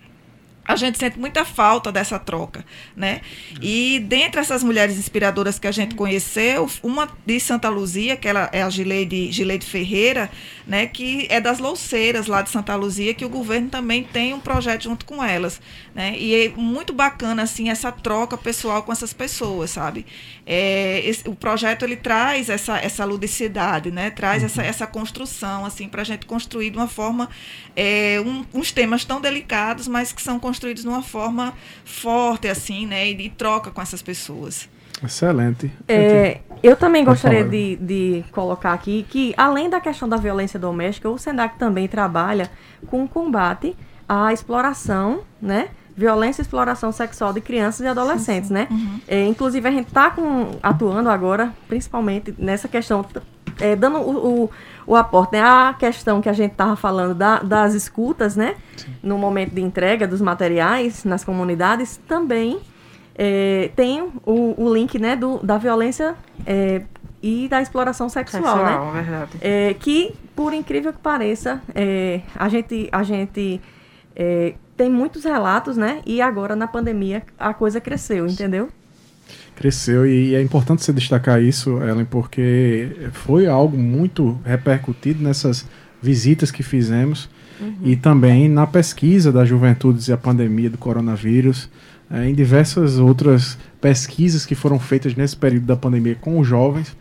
[0.67, 2.65] a gente sente muita falta dessa troca,
[2.95, 3.21] né?
[3.61, 8.49] E dentre essas mulheres inspiradoras que a gente conheceu, uma de Santa Luzia, que ela
[8.51, 10.29] é a Gileide, Gileide Ferreira,
[10.65, 10.87] né?
[10.87, 14.85] Que é das louceiras lá de Santa Luzia, que o governo também tem um projeto
[14.85, 15.61] junto com elas,
[15.95, 16.13] né?
[16.17, 20.05] E é muito bacana, assim, essa troca pessoal com essas pessoas, sabe?
[20.45, 24.09] É, esse, o projeto, ele traz essa, essa ludicidade, né?
[24.09, 24.47] Traz uhum.
[24.47, 27.29] essa, essa construção, assim, para a gente construir de uma forma,
[27.77, 31.53] é, um, uns temas tão delicados, mas que são construídos de uma forma
[31.85, 33.09] forte, assim, né?
[33.09, 34.67] E de troca com essas pessoas.
[35.01, 35.71] Excelente.
[35.87, 41.09] É, eu também gostaria de, de colocar aqui que, além da questão da violência doméstica,
[41.09, 42.51] o SENAC também trabalha
[42.87, 43.75] com combate
[44.09, 45.69] à exploração, né?
[45.95, 48.61] Violência e exploração sexual de crianças e adolescentes, sim, sim.
[48.61, 48.67] né?
[48.69, 48.99] Uhum.
[49.07, 50.13] É, inclusive, a gente está
[50.61, 53.05] atuando agora, principalmente nessa questão,
[53.59, 54.49] é, dando o, o
[54.87, 55.41] o aporte, né?
[55.41, 58.55] A questão que a gente estava falando da, das escutas, né?
[58.77, 58.93] Sim.
[59.01, 62.59] No momento de entrega dos materiais nas comunidades, também
[63.15, 66.15] é, tem o, o, link, né, do, da violência
[66.45, 66.83] é,
[67.21, 68.65] e da exploração sexual, né?
[68.65, 69.01] sexual né?
[69.01, 69.31] Verdade.
[69.41, 73.61] É, que, por incrível que pareça, é, a gente, a gente
[74.15, 76.01] é, tem muitos relatos, né?
[76.05, 78.69] E agora, na pandemia, a coisa cresceu, entendeu?
[79.55, 85.65] cresceu e é importante você destacar isso, Ellen, porque foi algo muito repercutido nessas
[86.01, 87.77] visitas que fizemos uhum.
[87.83, 91.69] e também na pesquisa das juventudes e a pandemia do coronavírus,
[92.11, 96.95] é, em diversas outras pesquisas que foram feitas nesse período da pandemia com os jovens.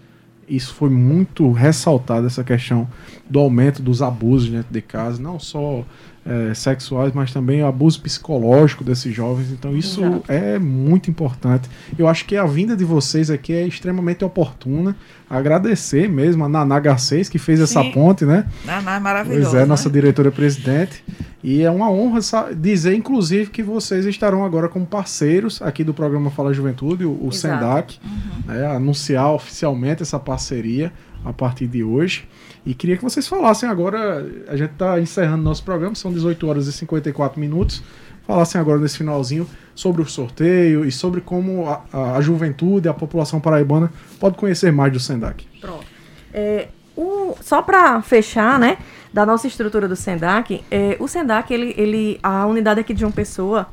[0.49, 2.87] Isso foi muito ressaltado, essa questão
[3.29, 5.85] do aumento dos abusos dentro de casa, não só
[6.27, 9.51] é, sexuais, mas também o abuso psicológico desses jovens.
[9.51, 10.25] Então isso Exato.
[10.29, 11.69] é muito importante.
[11.99, 14.97] Eu acho que a vinda de vocês aqui é extremamente oportuna.
[15.29, 17.65] Agradecer mesmo a Naná Garcês, que fez Sim.
[17.65, 18.47] essa ponte, né?
[18.65, 19.51] Naná é maravilhosa.
[19.51, 19.93] Pois é, nossa né?
[19.93, 21.05] diretora-presidente.
[21.43, 22.21] E é uma honra
[22.57, 27.31] dizer, inclusive, que vocês estarão agora como parceiros aqui do programa Fala Juventude, o, o
[27.33, 28.55] SENDAC, uhum.
[28.55, 30.91] né, anunciar oficialmente essa parceria
[31.23, 32.27] a partir de hoje.
[32.67, 36.67] E queria que vocês falassem agora, a gente está encerrando nosso programa, são 18 horas
[36.67, 37.83] e 54 minutos.
[38.27, 42.95] Falassem agora nesse finalzinho sobre o sorteio e sobre como a, a, a juventude, a
[42.95, 45.47] população paraibana pode conhecer mais do SENDAC.
[45.61, 45.85] Pronto.
[46.33, 48.79] É, o, só para fechar, né,
[49.13, 53.13] da nossa estrutura do SENDAC, é, o SENDAC, ele, ele, a unidade aqui de João
[53.13, 53.67] Pessoa,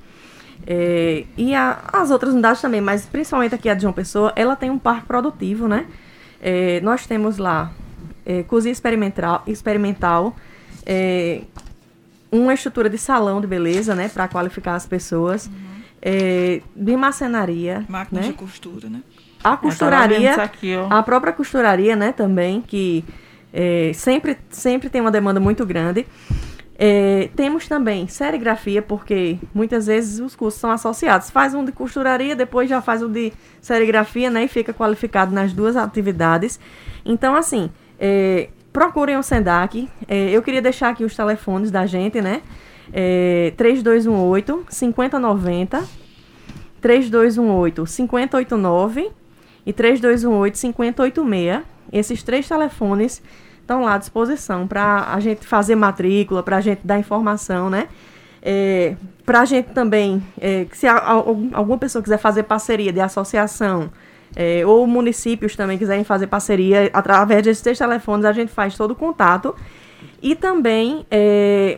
[0.68, 4.56] é, e a, as outras unidades também, mas principalmente aqui a de João Pessoa, ela
[4.56, 5.86] tem um parque produtivo, né?
[6.42, 7.72] É, nós temos lá
[8.26, 10.36] é, cozinha experimental, experimental
[10.86, 11.42] é,
[12.32, 15.54] uma estrutura de salão de beleza, né, para qualificar as pessoas, uhum.
[16.02, 18.28] é, de marcenaria, máquina né?
[18.28, 19.02] de costura, né?
[19.44, 23.04] A costuraria, aqui, a própria costuraria, né, também que
[23.52, 26.06] é, sempre sempre tem uma demanda muito grande.
[26.84, 31.30] É, temos também serigrafia, porque muitas vezes os cursos são associados.
[31.30, 34.46] Faz um de costuraria, depois já faz o de serigrafia, né?
[34.46, 36.60] E fica qualificado nas duas atividades.
[37.06, 37.70] Então, assim,
[38.02, 39.88] é, procurem o Sendac.
[40.08, 42.42] É, eu queria deixar aqui os telefones da gente, né?
[42.92, 45.84] É, 3218 5090,
[46.82, 49.12] 3218 5089
[49.66, 51.62] e 3218 5086.
[51.94, 53.22] Esses três telefones
[53.60, 57.88] estão lá à disposição para a gente fazer matrícula, para a gente dar informação, né?
[58.42, 63.00] É, para a gente também, é, se a, a, alguma pessoa quiser fazer parceria de
[63.00, 63.92] associação,
[64.36, 68.92] é, ou municípios também quiserem fazer parceria, através desses três telefones a gente faz todo
[68.92, 69.56] o contato.
[70.22, 71.78] E também, é,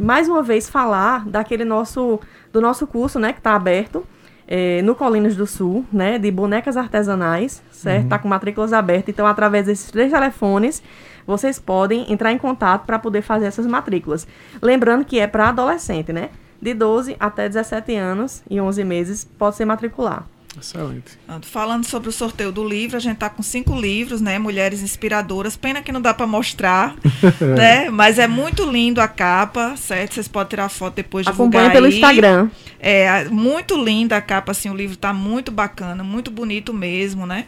[0.00, 2.18] mais uma vez, falar daquele nosso,
[2.52, 4.04] do nosso curso, né, que está aberto,
[4.46, 8.04] é, no Colinas do Sul, né, de bonecas artesanais, certo?
[8.04, 8.22] Está uhum.
[8.22, 9.08] com matrículas abertas.
[9.08, 10.82] Então, através desses três telefones,
[11.26, 14.26] vocês podem entrar em contato para poder fazer essas matrículas.
[14.60, 16.30] Lembrando que é para adolescente, né?
[16.60, 20.26] De 12 até 17 anos e 11 meses pode se matricular.
[20.58, 21.18] Excelente.
[21.42, 24.38] Falando sobre o sorteio do livro, a gente está com cinco livros, né?
[24.38, 25.56] Mulheres inspiradoras.
[25.56, 26.94] Pena que não dá para mostrar,
[27.56, 27.88] né?
[27.90, 30.14] Mas é muito lindo a capa, certo?
[30.14, 31.94] Vocês podem tirar foto depois de Acompanhe pelo aí.
[31.94, 32.50] Instagram.
[32.78, 34.68] É muito linda a capa, assim.
[34.68, 37.46] O livro está muito bacana, muito bonito mesmo, né?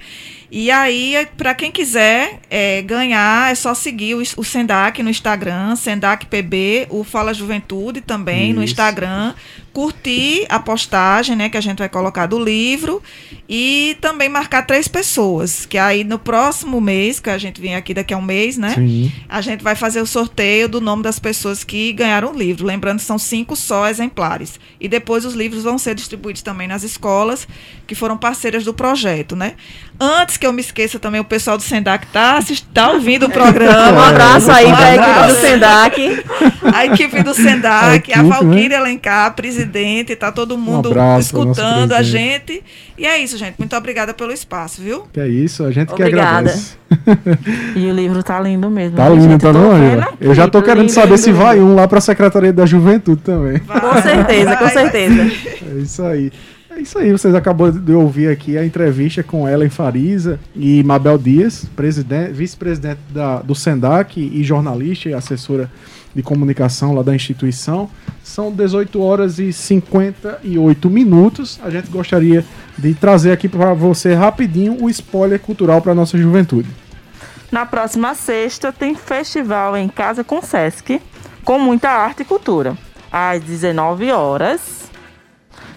[0.51, 5.75] E aí, para quem quiser é, ganhar, é só seguir o, o Sendac no Instagram,
[5.77, 8.57] Sendac PB, o Fala Juventude também Isso.
[8.57, 9.35] no Instagram
[9.75, 13.03] curtir a postagem, né, que a gente vai colocar do livro
[13.49, 17.93] e também marcar três pessoas, que aí no próximo mês, que a gente vem aqui
[17.93, 19.13] daqui a um mês, né, Sim.
[19.29, 22.65] a gente vai fazer o sorteio do nome das pessoas que ganharam o livro.
[22.65, 24.61] Lembrando que são cinco só exemplares.
[24.81, 27.49] E depois os livros vão ser distribuídos também nas escolas
[27.87, 29.55] que foram parceiras do projeto, né?
[29.99, 32.41] Antes que eu me esqueça também, o pessoal do Sendac tá,
[32.73, 33.95] tá ouvindo o programa.
[33.95, 36.25] Um abraço aí para a equipe do Sendac.
[36.75, 38.77] A equipe do Sendac, a, equipe, a Valquíria né?
[38.77, 42.63] Alencar, presidente, tá todo mundo um abraço, escutando a gente.
[42.99, 43.55] E é isso, gente.
[43.59, 45.05] Muito obrigada pelo espaço, viu?
[45.13, 46.51] Que é isso, a gente Obrigada.
[46.51, 46.77] que agradece.
[47.77, 48.97] E o livro tá lindo mesmo.
[48.97, 49.73] Tá lindo, tá não,
[50.21, 52.67] Eu já tô querendo lindo, saber lindo, se vai um lá para a Secretaria da
[52.67, 53.59] Juventude também.
[53.59, 55.33] Vai, com certeza, vai, com certeza.
[55.63, 56.33] É isso aí.
[56.77, 61.17] É isso aí, vocês acabou de ouvir aqui a entrevista com Ellen Fariza e Mabel
[61.17, 61.65] Dias,
[62.33, 62.99] vice-presidente
[63.45, 65.71] do SENDAC e jornalista e assessora
[66.13, 67.89] de comunicação lá da instituição.
[68.25, 71.61] São 18 horas e 58 minutos.
[71.63, 72.45] A gente gostaria
[72.77, 76.69] de trazer aqui para você rapidinho o spoiler cultural para nossa juventude.
[77.53, 81.01] Na próxima sexta tem festival em Casa com Sesc,
[81.45, 82.77] com muita arte e cultura.
[83.13, 84.84] Às 19 horas,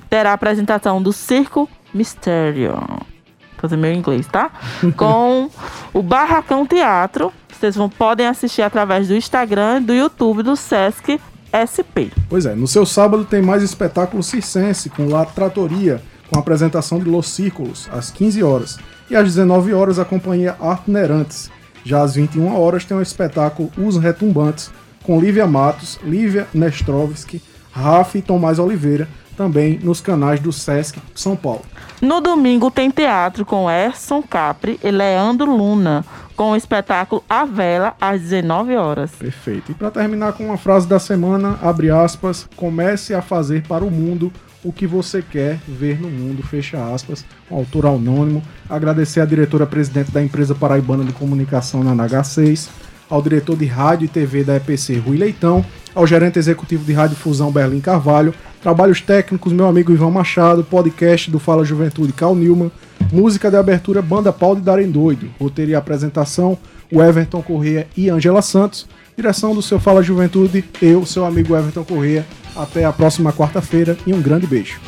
[0.10, 2.74] terá a apresentação do Circo Mistério.
[2.74, 4.52] Vou fazer meu inglês, tá?
[4.96, 5.50] Com
[5.94, 7.34] o Barracão Teatro.
[7.50, 11.20] Vocês vão, podem assistir através do Instagram e do YouTube do Sesc
[11.52, 12.12] SP.
[12.30, 17.00] Pois é, no seu sábado tem mais espetáculo circense com La Tratoria, com a apresentação
[17.00, 18.78] de Los Círculos, às 15 horas.
[19.10, 21.50] E às 19 horas a companhia Arte Nerantes.
[21.84, 24.70] Já às 21 horas tem o espetáculo Os Retumbantes,
[25.04, 27.42] com Lívia Matos, Lívia Nestrovski,
[27.72, 29.08] Rafa e Tomás Oliveira,
[29.38, 31.62] também nos canais do Sesc São Paulo.
[32.02, 36.04] No domingo tem teatro com Erson Capri e Leandro Luna,
[36.36, 39.12] com o espetáculo A Vela, às 19 horas.
[39.12, 39.72] Perfeito.
[39.72, 43.92] E para terminar com uma frase da semana, abre aspas, comece a fazer para o
[43.92, 44.32] mundo
[44.64, 48.42] o que você quer ver no mundo, fecha aspas, um autor anônimo.
[48.70, 52.70] Agradecer à diretora-presidente da empresa paraibana de comunicação na NH6,
[53.10, 57.16] ao diretor de rádio e TV da EPC, Rui Leitão, ao gerente executivo de Rádio
[57.16, 62.72] Fusão, Berlim Carvalho, trabalhos técnicos, meu amigo Ivan Machado, podcast do Fala Juventude, Cal Nilman,
[63.12, 66.58] música de abertura, Banda Pau de Darem Doido, roteiro e apresentação,
[66.92, 71.84] o Everton Corrêa e Angela Santos, direção do seu Fala Juventude, eu, seu amigo Everton
[71.84, 72.26] Corrêa.
[72.56, 74.80] Até a próxima quarta-feira e um grande beijo.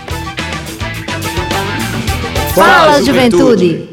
[2.55, 3.87] Fala, Juventude.